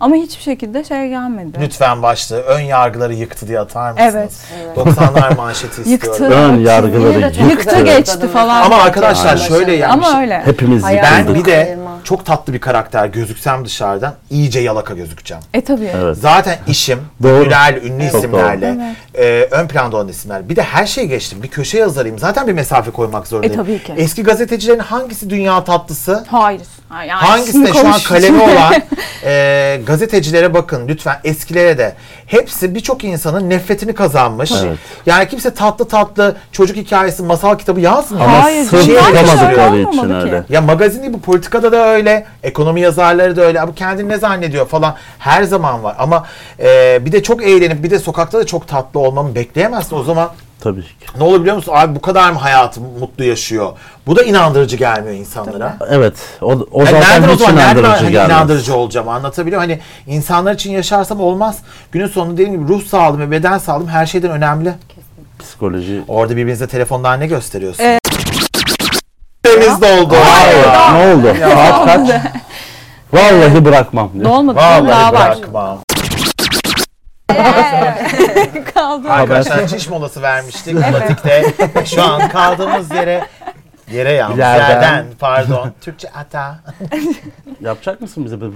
[0.00, 1.58] Ama hiçbir şekilde şey gelmedi.
[1.60, 4.14] Lütfen başlığı ön yargıları yıktı diye atar mısınız?
[4.14, 4.76] Evet.
[4.76, 6.10] 90'lar manşeti Yıktı.
[6.10, 6.36] istiyorum.
[6.38, 7.44] Ön Yine de yargıları çok yıktı.
[7.50, 8.62] Yıktı geçti falan.
[8.62, 9.48] Ama arkadaşlar Aynen.
[9.48, 10.42] şöyle yani Ama öyle.
[10.44, 15.42] Hepimiz Hayal- ben bir de çok tatlı bir karakter gözüksem dışarıdan iyice yalaka gözükeceğim.
[15.54, 15.90] E tabii.
[16.02, 16.16] Evet.
[16.16, 17.42] Zaten işim Doğru.
[17.42, 20.48] ünlülerle, ünlü Çok isimlerle e, ön planda olan isimler.
[20.48, 21.42] Bir de her şeyi geçtim.
[21.42, 22.18] Bir köşe yazarıyım.
[22.18, 23.54] Zaten bir mesafe koymak zorundayım.
[23.60, 23.94] E, tabii ki.
[23.96, 26.24] Eski gazetecilerin hangisi dünya tatlısı?
[26.30, 26.62] Hayır.
[26.88, 28.74] Hangisi şimdi de şu an kalemi olan
[29.24, 31.94] e, gazetecilere bakın lütfen eskilere de.
[32.26, 34.52] Hepsi birçok insanın nefretini kazanmış.
[34.64, 34.78] Evet.
[35.06, 38.24] Yani kimse tatlı tatlı çocuk hikayesi, masal kitabı yazmıyor.
[38.24, 40.44] Ama Hayır, sırf öyle için öyle.
[40.48, 43.68] Ya magazin değil bu politikada da öyle, ekonomi yazarları da öyle.
[43.68, 45.96] Bu kendini ne zannediyor falan her zaman var.
[45.98, 46.26] Ama
[46.60, 49.96] e, bir de çok eğlenip bir de sokakta da çok tatlı olmamı bekleyemezsin.
[49.96, 50.30] O zaman
[50.60, 50.88] Tabii ki.
[51.18, 51.72] ne olur biliyor musun?
[51.76, 53.72] Abi bu kadar mı hayatı mutlu yaşıyor?
[54.06, 55.76] Bu da inandırıcı gelmiyor insanlara.
[55.90, 56.14] Evet.
[56.42, 58.30] O, o Yani zaten nereden o hiç zaman nereden inandırıcı hani gelmez.
[58.30, 59.80] inandırıcı olacağım anlatabiliyor muyum?
[60.06, 61.58] Hani insanlar için yaşarsam olmaz.
[61.92, 64.74] Günün sonunda dediğim gibi ruh sağlığım ve beden sağlığım her şeyden önemli.
[65.38, 67.88] Psikoloji Orada birbirinize telefondan ne gösteriyorsunuz?
[67.90, 68.00] Evet.
[69.42, 70.14] Temiz doldu.
[70.92, 71.36] ne oldu?
[71.40, 72.10] Saat kaç?
[73.12, 74.40] Vallahi bırakmam diyor.
[74.42, 74.56] Mi?
[74.56, 75.36] daha Vallahi var.
[75.38, 75.78] bırakmam.
[78.74, 79.10] Kaldı.
[79.10, 81.42] Arkadaşlar çiş molası vermiştik Latik'te.
[81.84, 83.26] Şu an kaldığımız yere
[83.92, 84.68] yere yalnız Yerden.
[84.70, 85.72] yerden, pardon.
[85.80, 86.58] Türkçe ata.
[87.60, 88.40] Yapacak mısın bize?
[88.40, 88.48] bir-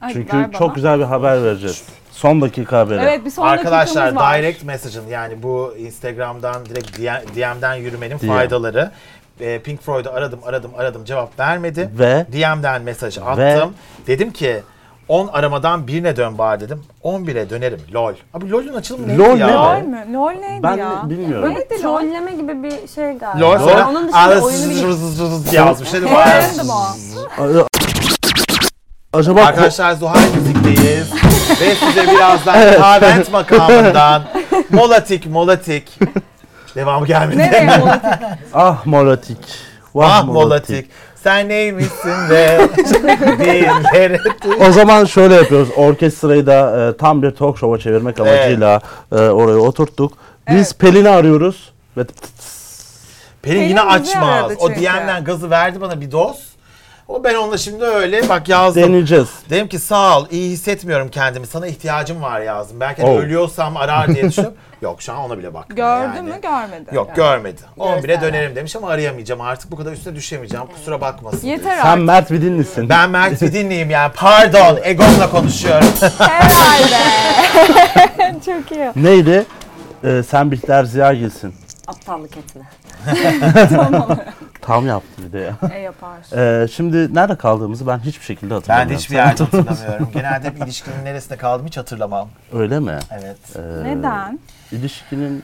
[0.00, 0.58] Ay, Çünkü ver bana.
[0.58, 1.82] çok güzel bir haber vereceğiz.
[2.12, 3.00] Son dakika haberi.
[3.02, 4.38] Evet bir son Arkadaşlar dakikamız var.
[4.38, 6.98] direct message'ın yani bu Instagram'dan direkt
[7.36, 8.26] DM'den yürümenin DM.
[8.28, 8.90] faydaları.
[9.40, 11.90] E, Pink Floyd'u aradım aradım aradım cevap vermedi.
[11.98, 13.38] Ve DM'den mesaj attım.
[13.38, 14.62] Ve- Dedim ki
[15.08, 16.82] 10 aramadan birine dön bari dedim.
[17.04, 17.80] 11'e dönerim.
[17.94, 18.12] LOL.
[18.34, 19.46] Abi LOL'ün açılımı neydi LOL ya?
[19.46, 20.12] ne Lol mü?
[20.12, 21.02] Lol neydi ben ya?
[21.10, 21.54] bilmiyorum.
[21.54, 21.80] Böyle de lol.
[22.00, 23.40] Trolleme gibi bir şey galiba.
[23.40, 25.92] LOL sonra Onun dışında "Aa, oyunu zız zız zız" yazmış.
[25.92, 26.18] Dedim, o.
[29.12, 31.12] Acaba ko- Arkadaşlar Zuhal Müzik'teyiz.
[31.60, 34.22] Ve size birazdan Kavent makamından
[34.70, 35.98] Molatik Molatik.
[36.74, 37.38] Devamı gelmedi.
[37.38, 37.88] Nereye bu?
[38.54, 39.38] ah molatik.
[40.00, 40.90] Ah Molatik.
[41.26, 42.68] Sen neymişsin be?
[43.38, 44.18] Dillere
[44.68, 45.68] O zaman şöyle yapıyoruz.
[45.76, 48.80] Orkestrayı da e, tam bir talk show'a çevirmek amacıyla
[49.12, 50.12] e, oraya oturttuk.
[50.50, 50.78] Biz Evet.
[50.78, 52.04] Pelin'i arıyoruz ve
[53.42, 54.44] Pelin Pelin yine bizi açmaz.
[54.44, 54.80] aradı O çünkü.
[54.80, 56.55] DM'den gazı verdi bana bir doz.
[57.08, 58.82] O ben onunla şimdi öyle bak yazdım.
[58.82, 59.28] deneyeceğiz.
[59.50, 62.80] Dedim ki sağ ol iyi hissetmiyorum kendimi sana ihtiyacım var yazdım.
[62.80, 63.20] Belki hani Oh.
[63.20, 64.52] ölüyorsam arar diye düşünüp
[64.82, 66.28] yok şu an ona bile bakmıyor Gördü yani.
[66.30, 66.94] mü görmedi.
[66.94, 67.60] Yok görmedi.
[67.78, 68.20] 11'e Görsel.
[68.22, 71.46] dönerim demiş ama arayamayacağım artık bu kadar üstüne düşemeyeceğim kusura bakmasın.
[71.46, 72.04] Yeter Sen artık.
[72.06, 72.88] Mert Vidinlisin.
[72.88, 75.88] Ben Mert bir dinleyeyim yani pardon egomla konuşuyorum.
[76.18, 76.96] Herhalde.
[78.46, 78.90] Çok iyi.
[78.96, 79.46] Neydi?
[80.04, 81.54] E, sen Bihter Ziyagil'sin.
[81.86, 82.62] Aptallık etme.
[84.62, 85.70] Tam yaptı bir de ya.
[85.74, 86.62] E yapar.
[86.62, 88.90] E, şimdi nerede kaldığımızı ben hiçbir şekilde ben hatırlamıyorum.
[88.90, 90.08] de hiçbir yerde hatırlamıyorum.
[90.14, 92.28] Genelde hep ilişkinin neresinde kaldım hiç hatırlamam.
[92.52, 92.98] Öyle mi?
[93.10, 93.56] Evet.
[93.56, 94.38] E, Neden?
[94.72, 95.42] İlişkinin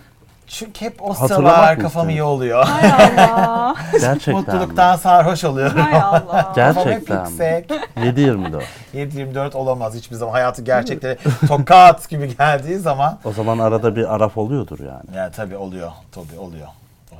[0.52, 2.34] Çünkü hep o Hatırlamak sıralar mı kafam iyi istiyorsun?
[2.36, 2.64] oluyor.
[2.64, 2.90] Hay
[3.30, 3.74] Allah.
[3.92, 5.78] gerçekten Mutluluktan sarhoş oluyorum.
[5.80, 6.52] Hay Allah.
[6.56, 7.70] Gerçekten Kafam hep yüksek.
[7.96, 8.62] 7-24.
[8.94, 10.32] 7-24 olamaz hiçbir zaman.
[10.32, 13.18] Hayatı gerçekleri tokat gibi geldiği zaman.
[13.24, 15.16] O zaman arada bir araf oluyordur yani.
[15.16, 15.90] Yani tabii oluyor.
[16.12, 16.68] Tabii oluyor.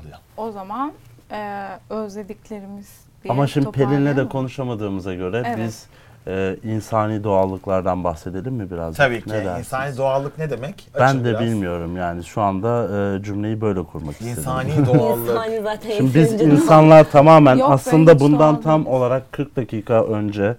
[0.01, 0.19] Oluyor.
[0.37, 0.93] O zaman
[1.31, 2.89] e, özlediklerimiz
[3.25, 4.29] diye Ama şimdi Pelin'le de toparlayalım.
[4.29, 5.59] konuşamadığımıza göre Evet.
[5.59, 5.87] biz
[6.27, 8.97] e, insani doğallıklardan bahsedelim mi biraz?
[8.97, 9.31] Tabii ki.
[9.31, 9.59] Ne dersiniz?
[9.59, 10.89] İnsani doğallık ne demek?
[10.95, 11.41] Ben Açın de biraz.
[11.41, 12.85] bilmiyorum yani şu anda
[13.19, 14.35] e, cümleyi böyle kurmak istedim.
[14.39, 15.29] İnsani doğallık.
[15.31, 20.57] İnsani zaten Şimdi biz insanlar tamamen Yok aslında bundan tam olarak 40 dakika önce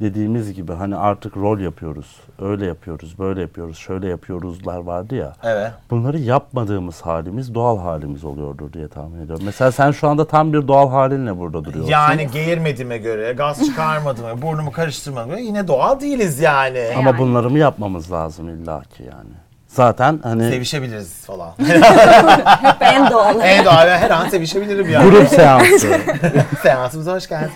[0.00, 2.16] dediğimiz gibi hani artık rol yapıyoruz.
[2.42, 5.32] Öyle yapıyoruz, böyle yapıyoruz, şöyle yapıyoruzlar vardı ya.
[5.44, 5.72] Evet.
[5.90, 9.42] Bunları yapmadığımız halimiz doğal halimiz oluyordur diye tahmin ediyorum.
[9.46, 11.90] Mesela sen şu anda tam bir doğal halinle burada duruyorsun.
[11.92, 16.84] Yani geğirmediğime göre, gaz çıkarmadığıma göre, burnumu karıştırmadığıma göre yine doğal değiliz yani.
[16.96, 17.18] Ama Yani.
[17.18, 19.30] bunları mı yapmamız lazım illaki yani.
[19.68, 21.50] Zaten hani Sevişebiliriz falan.
[22.80, 23.40] en doğal.
[23.40, 25.10] en doğal her an sevişebilirim yani.
[25.10, 25.98] grup seansı.
[26.62, 27.50] Seansımıza hoş geldin.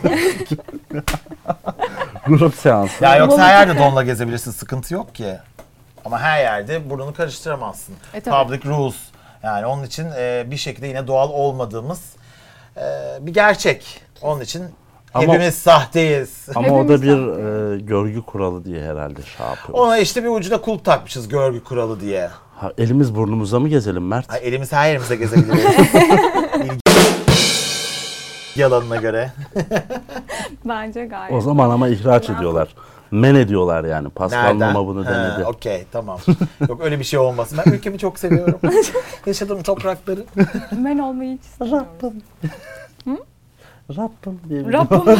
[2.30, 3.04] Grup seansı.
[3.04, 4.50] Ya yoksa her yerde donla gezebilirsin.
[4.50, 5.36] Sıkıntı yok ki.
[6.04, 7.94] Ama her yerde burnunu karıştıramazsın.
[8.14, 8.44] E, tabii.
[8.44, 8.96] Public rules.
[9.42, 12.00] Yani onun için e, bir şekilde yine doğal olmadığımız
[12.76, 12.82] e,
[13.20, 14.00] bir gerçek.
[14.22, 14.64] Onun için
[15.14, 16.46] Ama- hepimiz sahteyiz.
[16.54, 17.18] Ama o da Hepimiz bir
[17.76, 19.78] e, görgü kuralı diye herhalde şey yapıyor.
[19.78, 22.30] Ona işte bir ucuna kulp takmışız görgü kuralı diye.
[22.56, 24.32] Ha, elimiz burnumuza mı gezelim Mert?
[24.32, 25.64] Ha, elimiz her yerimize gezebiliriz.
[26.64, 26.80] İlgi
[28.56, 29.32] yalanına göre.
[30.64, 31.32] Bence gayet.
[31.34, 32.74] O zaman ama ihraç ediyorlar.
[33.10, 34.08] Men ediyorlar yani.
[34.08, 34.74] Pascal Nereden?
[34.74, 35.44] Numa bunu denedi.
[35.44, 36.18] Okey tamam.
[36.68, 37.58] Yok öyle bir şey olmasın.
[37.66, 38.60] Ben ülkemi çok seviyorum.
[39.26, 40.24] Yaşadığım toprakları.
[40.72, 42.22] Ben olmayı hiç istemiyorum.
[43.96, 45.16] Rabbim diye bir Rabbim.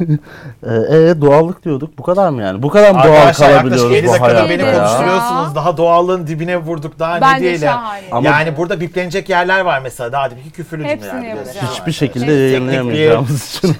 [0.00, 0.74] Ee,
[1.10, 1.98] e, doğallık diyorduk.
[1.98, 2.62] Bu kadar mı yani?
[2.62, 4.74] Bu kadar mı doğal Arkadaşlar yaklaşık kalabiliyoruz 50 bu dakikada hayatta beni ya?
[4.78, 5.54] konuşturuyorsunuz.
[5.54, 6.98] Daha doğallığın dibine vurduk.
[6.98, 7.60] Daha ne Bence diyelim.
[7.68, 8.02] şahane.
[8.12, 10.12] Ama- yani burada biplenecek yerler var mesela.
[10.12, 11.54] Daha demin ki küfürlü Hepsini cümleler biliyorsunuz.
[11.56, 11.74] yapacağım.
[11.80, 13.76] Hiçbir şekilde Teknik yayınlayamayacağımız için.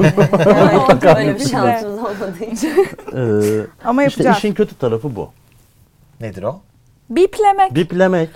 [1.17, 2.87] Öyle bir şansımız olmadığı için.
[3.17, 4.39] Ee, Ama işte yapacağız.
[4.39, 5.31] işin kötü tarafı bu.
[6.21, 6.61] Nedir o?
[7.11, 7.75] Biplemek.
[7.75, 8.31] Biplemek.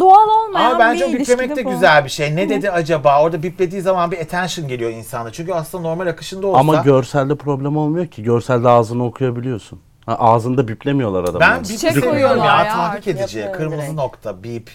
[0.00, 1.70] Doğal olmayan Ama bence o bir biplemek ilişkide de bu.
[1.70, 2.36] güzel bir şey.
[2.36, 3.22] Ne dedi acaba?
[3.22, 5.32] Orada biplediği zaman bir attention geliyor insana.
[5.32, 6.58] Çünkü aslında normal akışında olsa.
[6.60, 8.22] Ama görselde problem olmuyor ki.
[8.22, 9.80] Görselde ağzını okuyabiliyorsun.
[10.06, 11.40] Ha, ağzında biplemiyorlar adamı.
[11.40, 12.64] ben bip Çiçek koyuyorlar ya.
[12.64, 13.48] ya Tahrik artık edici.
[13.54, 13.92] Kırmızı direkt.
[13.94, 14.70] nokta, bip.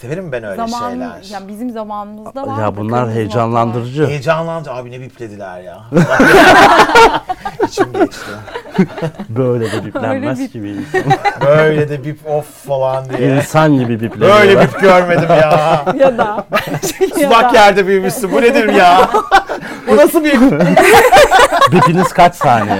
[0.00, 1.10] Severim ben öyle Zaman, şeyler.
[1.30, 2.62] yani bizim zamanımızda var.
[2.62, 4.06] ya bunlar heyecanlandırıcı.
[4.06, 5.80] Heyecanlanınca abi ne biplediler ya.
[7.68, 8.30] İçim geçti.
[9.28, 11.02] Böyle de biplenmez bip- bir insan.
[11.46, 13.36] Böyle de bip off falan diye.
[13.36, 14.36] İnsan gibi bipleniyor.
[14.40, 15.84] Böyle bip görmedim ya.
[15.98, 16.46] ya da.
[17.14, 18.32] Sulak yerde büyümüşsün.
[18.32, 19.10] Bu nedir ya?
[19.88, 20.40] Bu nasıl bir...
[21.72, 22.78] Bipiniz kaç saniye?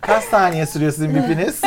[0.00, 1.60] Kaç saniye sürüyor sizin bipiniz?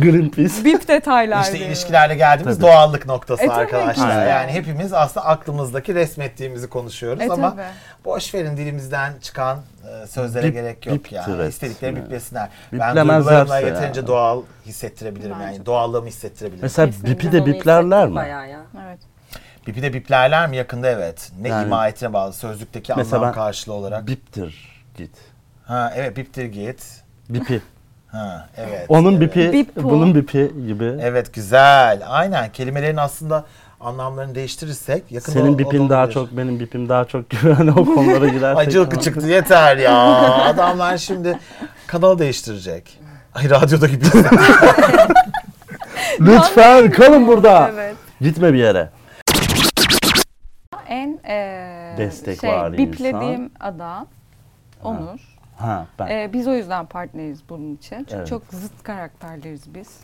[0.00, 0.64] Greenpeace.
[0.64, 1.68] Bip detaylar İşte diyorum.
[1.72, 2.66] ilişkilerle geldiğimiz Tabii.
[2.66, 4.24] doğallık noktası E, arkadaşlar.
[4.24, 4.30] ki.
[4.30, 7.62] Yani hepimiz aslında aklımızdaki resmettiğimizi konuşuyoruz E, ama tabii.
[8.04, 9.58] boş verin dilimizden çıkan
[10.02, 11.38] e, sözlere Bip- gerek yok biptir yani.
[11.38, 11.48] resmi.
[11.48, 12.48] İstedikleri biplesinler.
[12.72, 15.66] Ben duygularımla yeterince doğal hissettirebilirim Bence yani.
[15.66, 16.62] Doğallığımı hissettirebilirim.
[16.62, 18.14] Mesela Kesinlikle bipi de biplerler mi?
[18.14, 18.60] bayağı ya.
[18.86, 18.98] Evet.
[19.66, 21.32] Bipi de biplerler mi yakında evet.
[21.40, 24.06] Ne Yani- ima ettiğine bağlı sözlükteki anlam karşılığı olarak.
[24.06, 25.10] Biptir git.
[25.64, 27.02] Ha evet biptir git.
[27.28, 27.62] Bipi.
[28.12, 28.86] Ha evet.
[28.88, 29.20] Onun evet.
[29.20, 29.90] bipi, Bip bu.
[29.90, 30.96] bunun bipi gibi.
[31.00, 32.02] Evet güzel.
[32.06, 33.44] Aynen kelimelerin aslında
[33.80, 36.14] anlamlarını değiştirirsek yakında Senin bipin da daha olabilir.
[36.14, 38.72] çok, benim bipim daha çok gibi hani o konulara girersek.
[38.72, 39.98] Cılkı çıktı yeter ya.
[40.44, 41.38] Adamlar şimdi
[41.86, 43.00] kanal değiştirecek.
[43.34, 44.04] Ay radyoda gibi.
[46.20, 47.70] Lütfen kalın burada.
[47.74, 47.96] Evet.
[48.20, 48.90] Gitme bir yere.
[50.88, 54.06] En eee Destek şey, var biplediğim adam
[54.84, 55.29] Onur.
[55.60, 56.06] Ha ben.
[56.06, 57.96] Ee, biz o yüzden partneriz bunun için.
[57.96, 58.26] Çünkü Evet.
[58.28, 60.00] çok zıt karakterleriz biz.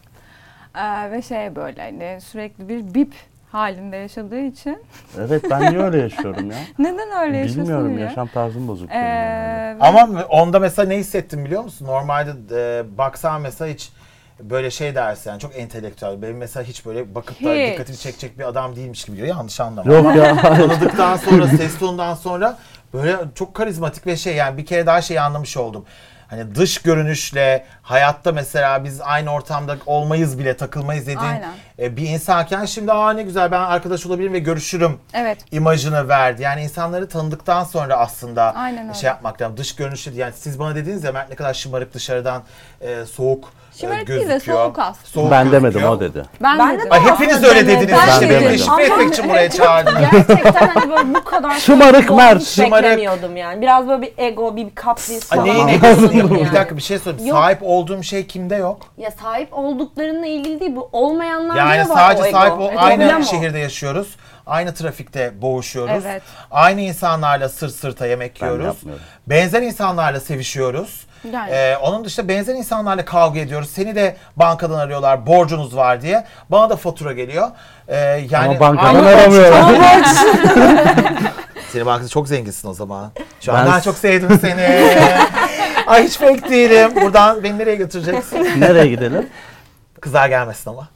[0.79, 3.15] Ee, ve şey böyle hani sürekli bir bip
[3.53, 4.83] halinde yaşadığı için
[5.19, 6.57] Evet ben niye öyle yaşıyorum ya?
[6.79, 8.05] neden öyle yaşasın Bilmiyorum ya?
[8.05, 8.91] yaşam tarzım bozuk.
[8.91, 9.79] Ee, yani.
[9.81, 11.87] ve- Ama onda mesela ne hissettim biliyor musun?
[11.87, 12.31] Normalde
[12.79, 13.93] e, baksan mesela hiç
[14.41, 16.23] böyle şey dersin yani çok entelektüel.
[16.23, 17.67] Benim mesela hiç böyle bakıp da Hiç.
[17.73, 19.37] dikkatini çekecek bir adam değilmiş gibi geliyor.
[19.37, 19.93] Yanlış anlama.
[19.95, 20.37] Yok ya.
[20.43, 22.59] Tanıdıktan sonra, ses tonundan sonra
[22.97, 25.85] böyle çok karizmatik ve şey yani bir kere daha şeyi anlamış oldum.
[26.29, 31.53] Hani dış görünüşle hayatta mesela biz aynı ortamda olmayız bile takılmayız dediğin Aynen.
[31.79, 35.39] e, bir insanken şimdi aa ne güzel ben arkadaş olabilirim ve görüşürüm Evet.
[35.53, 36.43] imajını verdi.
[36.43, 38.95] Yani insanları tanıdıktan sonra aslında Aynen öyle.
[38.95, 39.57] şey yapmak lazım.
[39.57, 42.43] Dış görünüşü yani siz bana dediniz ya Mert ne kadar şımarık dışarıdan
[42.81, 44.59] e, soğuk Şımarık değil de gözüküyor.
[44.65, 45.07] soğuk aslında.
[45.07, 45.93] Soğuk ben demedim gözüküyor.
[45.93, 46.23] o dedi.
[46.43, 46.93] Ben, Ben de dedim.
[46.93, 48.29] Ay hepiniz Aslında öyle dediniz ben işte.
[48.29, 48.51] de Beni dedim.
[48.51, 50.01] teşvik etmek ben- için buraya çağırdınız.
[50.29, 52.85] Gerçekten hani böyle bu kadar Şımarık soğuk Mert, hiç şımarık.
[52.85, 53.61] beklemiyordum yani.
[53.63, 55.49] Biraz böyle bir ego, bir kapris Ay, falan.
[55.49, 56.51] neyin anlatıyordum egosunu yani.
[56.51, 57.29] Bir dakika bir şey söyleyeyim.
[57.29, 57.39] Yok.
[57.39, 58.81] Sahip olduğum şey kimde yok?
[58.99, 60.89] Ya sahip olduklarınla ilgili değil bu.
[60.93, 62.39] Olmayanlarda Yani da var sadece o ego.
[62.39, 63.25] sahip o E, aynı problem o.
[63.25, 64.17] şehirde yaşıyoruz.
[64.47, 66.05] Aynı trafikte boğuşuyoruz.
[66.07, 66.23] Evet.
[66.51, 68.67] Aynı insanlarla sırt sırta yemek Ben yiyoruz.
[68.67, 69.05] yapmıyorum.
[69.27, 71.07] Benzer insanlarla sevişiyoruz.
[71.33, 71.51] Yani.
[71.51, 73.71] Ee, onun dışında benzer insanlarla kavga ediyoruz.
[73.71, 76.25] Seni de bankadan arıyorlar, borcunuz var diye.
[76.51, 77.49] Bana da fatura geliyor.
[77.89, 77.97] Ee,
[78.31, 79.75] yani Ama bankadan aramıyorlar.
[81.73, 83.13] Seni bankada çok zenginsin o zaman.
[83.41, 84.91] Şu an Ben- daha çok sevdim seni.
[85.87, 86.91] Ay hiç fake değilim.
[86.97, 88.61] Buradan beni nereye götüreceksin?
[88.61, 89.29] Nereye gidelim?
[90.01, 90.89] Kızlar gelmesin ama.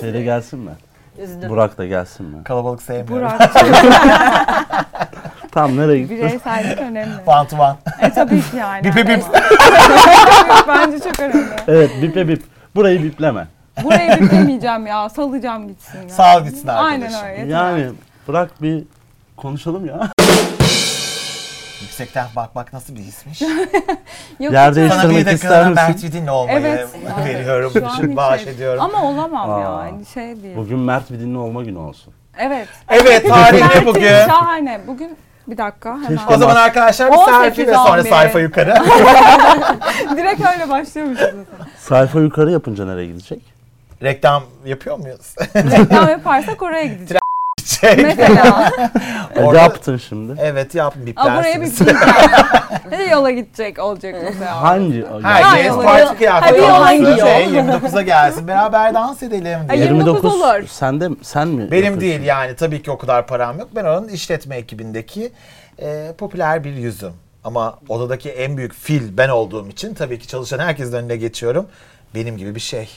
[0.00, 0.70] Şeyde gelsin mi?
[1.18, 1.48] Üzdüm.
[1.50, 2.44] Burak da gelsin mi?
[2.44, 3.28] Kalabalık sevmiyorum.
[3.28, 3.52] Burak
[5.52, 6.16] Tam nereye gitti?
[6.16, 7.14] bireysellik önemli.
[7.26, 7.76] One to one.
[8.00, 8.84] E tabii ki yani.
[8.84, 9.24] Bip bip bip.
[10.68, 11.46] Bence çok önemli.
[11.68, 12.42] Evet bipe bip.
[12.74, 13.46] Burayı bipleme.
[13.84, 15.08] Burayı biplemeyeceğim ya.
[15.08, 16.08] Salacağım gitsin ya.
[16.08, 17.14] Sağ ol gitsin arkadaşım.
[17.14, 17.40] Aynen öyle.
[17.40, 18.28] yeter Yani artık.
[18.28, 18.84] bırak bir
[19.36, 20.10] konuşalım ya.
[21.82, 23.42] Yüksekten bak bak nasıl bir hismiş.
[24.40, 25.74] Yok, Yer hiç değiştirmek Sana bir ister dakika misin?
[25.74, 26.88] Mert Vidin'le olmayı Evet.
[27.24, 27.70] veriyorum.
[27.72, 28.82] Şu an bağış şey- ediyorum.
[28.82, 29.60] Ama olamam Aa.
[29.60, 29.86] ya.
[29.86, 30.56] Yani şey değil.
[30.56, 32.14] Bugün Mert Vidin'le olma günü olsun.
[32.38, 32.68] Evet.
[32.88, 34.26] Evet tarih ne bugün?
[34.26, 34.80] Şahane.
[34.86, 35.16] Bugün
[35.46, 36.18] bir dakika hemen.
[36.28, 38.10] O zaman arkadaşlar bir 18 selfie ve sonra 11.
[38.10, 38.74] sayfa yukarı.
[40.16, 41.46] Direkt öyle başlıyormuşuz zaten.
[41.78, 43.42] Sayfa yukarı yapınca nereye gidecek?
[44.02, 45.34] Reklam yapıyor muyuz?
[45.56, 47.21] Reklam yaparsak oraya gideceğiz.
[47.82, 48.72] Şey, Mesela.
[49.36, 50.40] Orada- yaptın şimdi.
[50.40, 51.88] evet yap Ama buraya bir pink
[52.90, 54.62] Hadi yola gidecek olacak mesela.
[54.62, 55.04] Hangi?
[55.22, 56.82] Herkes Ha, parti yol- kıyafeti Hadi yol alsın.
[56.82, 57.16] hangi yol?
[57.26, 58.48] Şey, 29'a gelsin.
[58.48, 59.84] Beraber dans edelim diye.
[59.84, 60.66] 29 olur.
[60.68, 61.56] Sende sen mi?
[61.70, 62.00] Benim yapıyorsun?
[62.00, 63.68] değil yani tabii ki o kadar param yok.
[63.74, 65.32] Ben onun işletme ekibindeki
[65.82, 67.12] e, popüler bir yüzüm.
[67.44, 71.66] Ama odadaki en büyük fil ben olduğum için tabii ki çalışan herkesin önüne geçiyorum.
[72.14, 72.88] Benim gibi bir şey.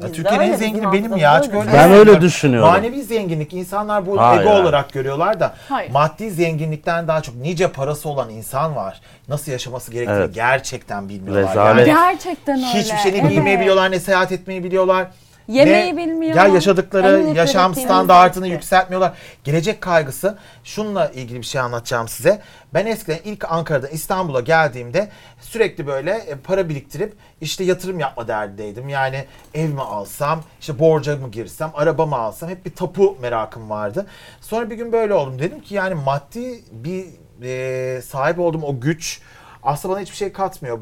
[0.00, 1.32] Ya Biz Türkiye'nin en zengini benim ya.
[1.34, 2.68] Hafızamız öyle Ben öyle düşünüyorum.
[2.70, 5.90] Manevi zenginlik insanlar bu Hayır, ego olarak görüyorlar da Hayır.
[5.90, 9.00] maddi zenginlikten daha çok nice parası olan insan var.
[9.28, 10.34] Nasıl yaşaması gerektiğini Evet.
[10.34, 11.50] gerçekten bilmiyorlar.
[11.50, 11.88] Rezalet.
[11.88, 12.66] Yani Gerçekten öyle.
[12.66, 13.30] hiçbir şeyi evet.
[13.30, 15.06] giymeyi biliyorlar, ne seyahat etmeyi biliyorlar.
[15.48, 16.36] Yemeği ne- bilmiyor.
[16.36, 19.12] Ya yaşadıkları yaşam standartını yükseltmiyorlar.
[19.44, 20.38] Gelecek kaygısı.
[20.64, 22.40] Şununla ilgili bir şey anlatacağım size.
[22.74, 25.08] Ben eskiden ilk Ankara'da İstanbul'a geldiğimde
[25.40, 28.88] sürekli böyle e, para biriktirip işte yatırım yapma derdindeydim.
[28.88, 29.24] Yani
[29.54, 34.06] ev mi alsam, işte borca mı girsem, araba mı alsam hep bir tapu merakım vardı.
[34.40, 35.38] Sonra bir gün böyle oldum.
[35.38, 37.06] Dedim ki yani maddi bir
[37.42, 39.20] e, sahip olduğum o güç
[39.62, 40.78] aslında bana hiçbir şey katmıyor.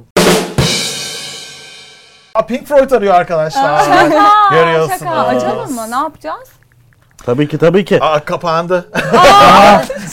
[2.34, 3.78] Aa, Pink Floyd arıyor arkadaşlar.
[3.84, 4.50] Şaka.
[4.54, 4.98] Görüyorsunuz.
[4.98, 5.10] Şaka.
[5.10, 5.90] Açalım mı?
[5.90, 6.48] Ne yapacağız?
[7.26, 7.98] Tabii ki tabii ki.
[8.04, 8.88] Aa kapandı.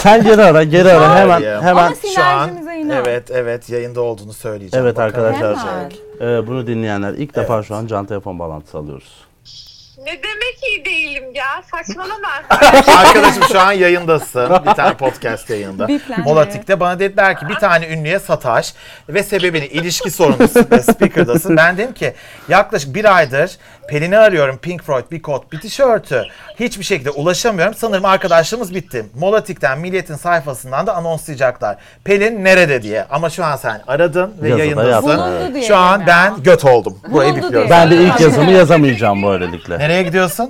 [0.01, 1.61] Sen geri ara, geri ara hemen ya.
[1.61, 1.83] hemen.
[1.85, 2.97] Ama Şu an sinerjimize inan.
[2.97, 4.85] evet evet yayında olduğunu söyleyeceğim.
[4.85, 5.25] Evet Bakalım.
[5.33, 5.73] arkadaşlar.
[6.19, 6.33] Hemen.
[6.43, 9.25] e, bunu dinleyenler ilk defa şu an can telefon bağlantısı alıyoruz.
[9.97, 10.46] Ne demek
[10.77, 11.45] iyi değilim ya.
[11.71, 12.27] Saçmalama.
[12.97, 14.49] Arkadaşım şu an yayındasın.
[14.65, 15.87] Bir tane podcast yayında.
[16.23, 18.73] Molatik'te bana dediler ki bir tane ünlüye sataş
[19.09, 21.57] ve sebebini ilişki sorumlusu ve speaker'dasın.
[21.57, 22.13] Ben dedim ki
[22.49, 23.51] yaklaşık bir aydır
[23.89, 24.57] Pelin'i arıyorum.
[24.57, 26.23] Pink Floyd bir kot bir tişörtü.
[26.59, 27.73] Hiçbir şekilde ulaşamıyorum.
[27.73, 29.05] Sanırım arkadaşlığımız bitti.
[29.19, 31.77] Molatik'ten Milliyet'in sayfasından da anonslayacaklar.
[32.03, 33.05] Pelin nerede diye.
[33.09, 34.89] Ama şu an sen aradın ve Yazıda yayındasın.
[35.09, 35.17] yaptın,
[35.53, 36.07] Bulundu Şu an ya.
[36.07, 36.99] ben göt oldum.
[37.11, 37.69] Burayı Bulundu diyelim.
[37.69, 39.79] Ben de ilk yazımı yazamayacağım böylelikle.
[39.79, 40.49] Nereye gidiyorsun?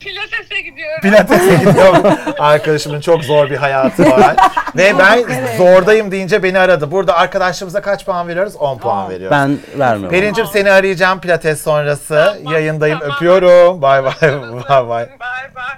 [0.00, 1.00] Pilates'e gidiyorum.
[1.02, 2.02] Pilates'e gidiyorum.
[2.38, 4.36] Arkadaşımın çok zor bir hayatı var.
[4.76, 5.24] Ve ben
[5.58, 6.90] zordayım deyince beni aradı.
[6.90, 8.56] Burada arkadaşlarımıza kaç puan veriyoruz?
[8.56, 9.36] 10 puan veriyoruz.
[9.38, 10.10] Ben vermiyorum.
[10.18, 12.38] Pelincim seni arayacağım pilates sonrası.
[12.50, 12.98] Yayındayım.
[12.98, 13.16] tamam.
[13.16, 13.82] Öpüyorum.
[13.82, 14.12] Bay bay.
[14.22, 14.88] Bay bay.
[14.88, 15.08] Bay
[15.56, 15.74] bay.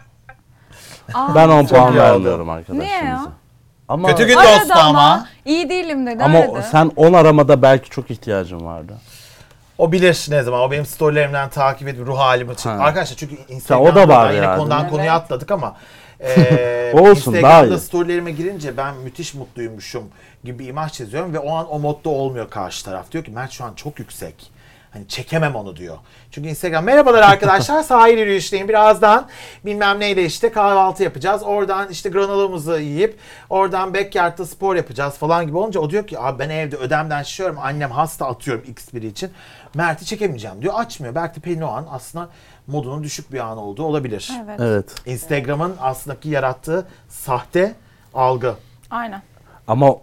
[1.14, 1.99] Aa, Ben 10 puan iyi oldu.
[1.99, 3.07] vermiyorum Niye arkadaşlarımıza.
[3.09, 3.20] ya?
[3.89, 5.27] Ama Kötü gün Aradı dostu ama.
[5.45, 6.25] İyi değilim dedi.
[6.25, 6.62] ama aradı.
[6.70, 8.93] sen 10 aramada belki çok ihtiyacım vardı.
[9.83, 10.61] O bilir ne zaman.
[10.61, 12.70] O benim storylerimden takip edip ruh halimi için.
[12.70, 12.76] Ha.
[12.76, 14.59] Arkadaşlar çünkü Instagram'da o da var yine yani.
[14.59, 14.91] konudan Evet.
[14.91, 15.76] konuya atladık ama
[16.20, 20.05] e, Olsun, daha Instagram'da storylerime girince ben müthiş mutluymuşum
[20.45, 23.12] gibi bir imaj çiziyorum ve o an o modda olmuyor karşı taraf.
[23.12, 24.53] Diyor ki Mert şu an çok yüksek.
[24.93, 25.99] Hani çekemem onu diyor.
[26.30, 29.28] Çünkü Instagram merhabalar arkadaşlar sahil yürüyüşteyim birazdan
[29.64, 31.43] bilmem neyle işte kahvaltı yapacağız.
[31.43, 33.18] Oradan işte granolamızı yiyip
[33.51, 37.59] oradan backyard'da spor yapacağız falan gibi olunca o diyor ki abi ben evde ödemden şişiyorum
[37.59, 39.30] annem hasta atıyorum x biri için.
[39.75, 41.14] Mert'i çekemeyeceğim diyor açmıyor.
[41.14, 42.29] Belki de Pelin o an aslında
[42.66, 44.31] modunun düşük bir an olduğu olabilir.
[44.45, 44.61] Evet.
[44.61, 44.95] Evet.
[45.07, 47.75] Instagram'ın aslında ki yarattığı sahte
[48.14, 48.55] algı.
[48.91, 49.23] Aynen.
[49.68, 49.97] Ama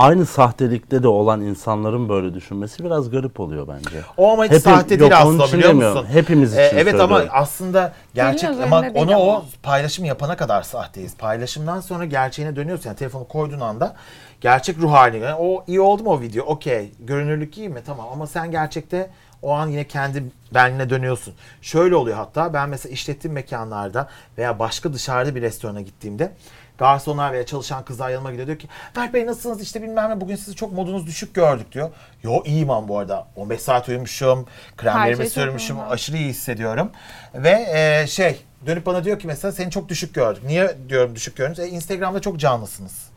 [0.00, 3.96] aynı sahtelikte de olan insanların böyle düşünmesi biraz garip oluyor bence.
[4.16, 5.98] O ama hiç Hepim- sahte yok, değil onun aslında biliyor demiyorum.
[5.98, 6.12] musun?
[6.14, 7.28] Hepimiz için Ee, Evet ama söylüyorum.
[7.32, 9.42] aslında gerçek ama onu o ama.
[9.62, 11.16] paylaşım yapana kadar sahteyiz.
[11.16, 12.88] Paylaşımdan sonra gerçeğine dönüyorsun.
[12.88, 13.94] Yani telefonu koyduğun anda
[14.40, 15.24] gerçek ruh haline.
[15.24, 16.44] Yani o iyi oldu mu o video?
[16.44, 16.92] Okey.
[17.00, 17.80] Görünürlük iyi mi?
[17.86, 19.10] Tamam ama sen gerçekte
[19.42, 20.24] o an yine kendi
[20.54, 21.34] benliğine dönüyorsun.
[21.62, 26.32] Şöyle oluyor hatta ben mesela işlettiğim mekanlarda veya başka dışarıda bir restorana gittiğimde
[26.80, 30.36] garsonlar veya çalışan kızlar yanıma gidiyor diyor ki Berk Bey nasılsınız işte bilmem ne bugün
[30.36, 31.90] sizi çok modunuz düşük gördük diyor.
[32.22, 36.90] Yo iyiyim ama bu arada 15 saat uyumuşum kremlerimi şey çok sürmüşüm aşırı iyi hissediyorum.
[37.34, 40.42] Ve e, şey dönüp bana diyor ki mesela seni çok düşük gördük.
[40.46, 41.58] Niye diyorum düşük gördünüz?
[41.58, 43.10] E, Instagram'da çok canlısınız.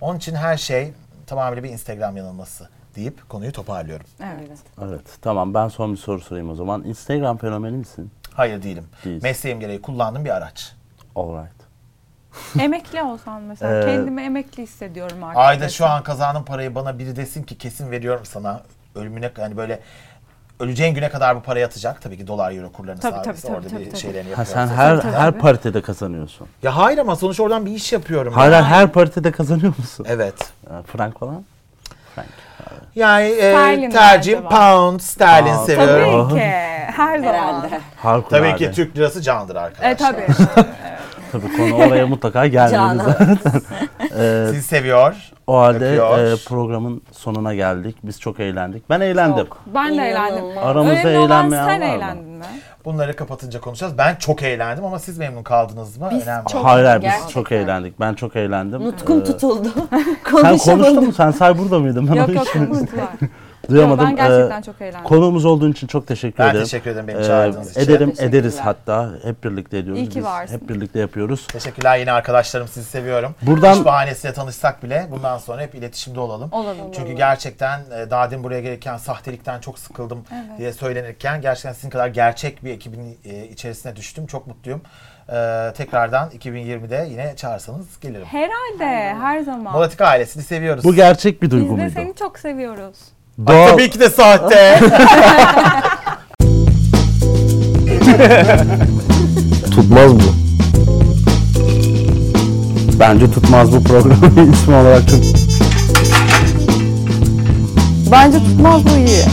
[0.00, 0.92] Onun için her şey
[1.26, 4.06] tamamıyla bir Instagram yanılması deyip konuyu toparlıyorum.
[4.20, 4.58] Evet.
[4.82, 5.06] Evet.
[5.22, 6.84] Tamam ben son bir soru sorayım o zaman.
[6.84, 8.10] Instagram fenomeni misin?
[8.34, 8.84] Hayır değilim.
[9.04, 9.22] Değilsin.
[9.22, 10.72] Mesleğim gereği kullandığım bir araç.
[11.16, 11.55] Alright.
[12.60, 13.78] emekli olsan mesela.
[13.82, 15.38] Ee, kendimi emekli hissediyorum artık.
[15.38, 18.62] Ayda şu an kazandığım parayı bana biri desin ki kesin veriyorum sana.
[18.94, 19.80] Ölümüne yani böyle
[20.60, 22.02] öleceğin güne kadar bu para yatacak.
[22.02, 24.00] Tabii ki dolar euro kurlarını Tabii, sabitse tabii, orada tabii, bir tabii.
[24.00, 24.68] şeylerini Ha, yapıyorum.
[24.68, 25.12] sen her tabii.
[25.12, 26.46] her paritede kazanıyorsun.
[26.62, 28.32] Ya hayır ama sonuç oradan bir iş yapıyorum.
[28.32, 28.70] Hayır ya.
[28.70, 30.06] hayır, her paritede kazanıyor musun?
[30.08, 30.34] Evet.
[30.86, 31.44] Frank falan?
[32.14, 32.28] Frank.
[32.94, 36.28] Yani e, tercihim pound, sterlin seviyorum.
[36.28, 36.46] Tabii ki.
[36.96, 37.34] Her zaman.
[38.02, 38.28] Herhalde.
[38.30, 39.90] Tabii ki Türk lirası candır arkadaşlar.
[39.90, 40.26] E tabii.
[41.32, 43.38] Tabii konu oraya mutlaka gelmedi zaten.
[44.18, 45.14] Ee, Sizi seviyor.
[45.46, 47.96] o halde e, programın sonuna geldik.
[48.02, 48.90] Biz çok eğlendik.
[48.90, 49.46] Ben eğlendim.
[49.74, 50.44] Ben de eğlendim.
[50.58, 51.94] Aramızda Önemli olan eğlenmeyen sen var mı?
[51.94, 52.44] eğlendin mi?
[52.84, 53.98] Bunları kapatınca konuşacağız.
[53.98, 56.08] Ben çok eğlendim ama siz memnun kaldınız mı?
[56.12, 56.46] Biz Önemli.
[56.48, 57.28] çok- Hayır hayır biz Gerçekten.
[57.28, 58.00] çok eğlendik.
[58.00, 58.84] Ben çok eğlendim.
[58.84, 59.68] Nutkum Ee, tutuldu.
[59.90, 60.40] Sen konuştun
[60.72, 61.04] Konuşamadım.
[61.06, 61.12] mu?
[61.12, 62.08] Sen say burada mıydın?
[62.08, 63.08] Ben Yok onu yok hiç konuştular.
[63.68, 64.06] Duyamadım.
[64.06, 65.02] Ben gerçekten Ee, çok eğlendim.
[65.04, 66.64] Konuğumuz olduğun için çok teşekkür Ben ederim.
[66.64, 67.80] teşekkür ederim beni Ee, çağırdığınız için.
[67.80, 69.10] Ederim, ederiz hatta.
[69.22, 70.02] Hep birlikte ediyoruz.
[70.02, 70.54] İyi ki Biz varsın.
[70.54, 71.46] Hep birlikte yapıyoruz.
[71.46, 73.34] Teşekkürler yeni arkadaşlarım sizi seviyorum.
[73.42, 76.48] Buradan- İş bahanesiyle tanışsak bile bundan sonra hep iletişimde olalım.
[76.52, 76.92] Olalım.
[76.96, 80.58] Çünkü gerçekten e, daha demin buraya gelirken sahtelikten çok sıkıldım Evet.
[80.58, 84.26] diye söylenirken gerçekten sizin kadar gerçek bir ekibin e, içerisine düştüm.
[84.26, 84.80] Çok mutluyum.
[85.28, 88.24] E, tekrardan 2020'de yine çağırsanız gelirim.
[88.26, 89.72] Herhalde her zaman.
[89.72, 90.84] Molatik ailesini seviyoruz.
[90.84, 91.92] Bu gerçek bir duygu Biz de muydu?
[91.94, 92.96] seni çok seviyoruz.
[93.38, 94.80] Ay, Doğal- tabii ki de sahte.
[99.70, 100.20] Tutmaz bu.
[103.00, 105.02] Bence tutmaz bu programın ismi olarak
[108.12, 109.24] Bence tutmaz bu iyi.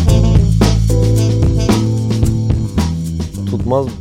[3.51, 3.91] Tutmaz mı?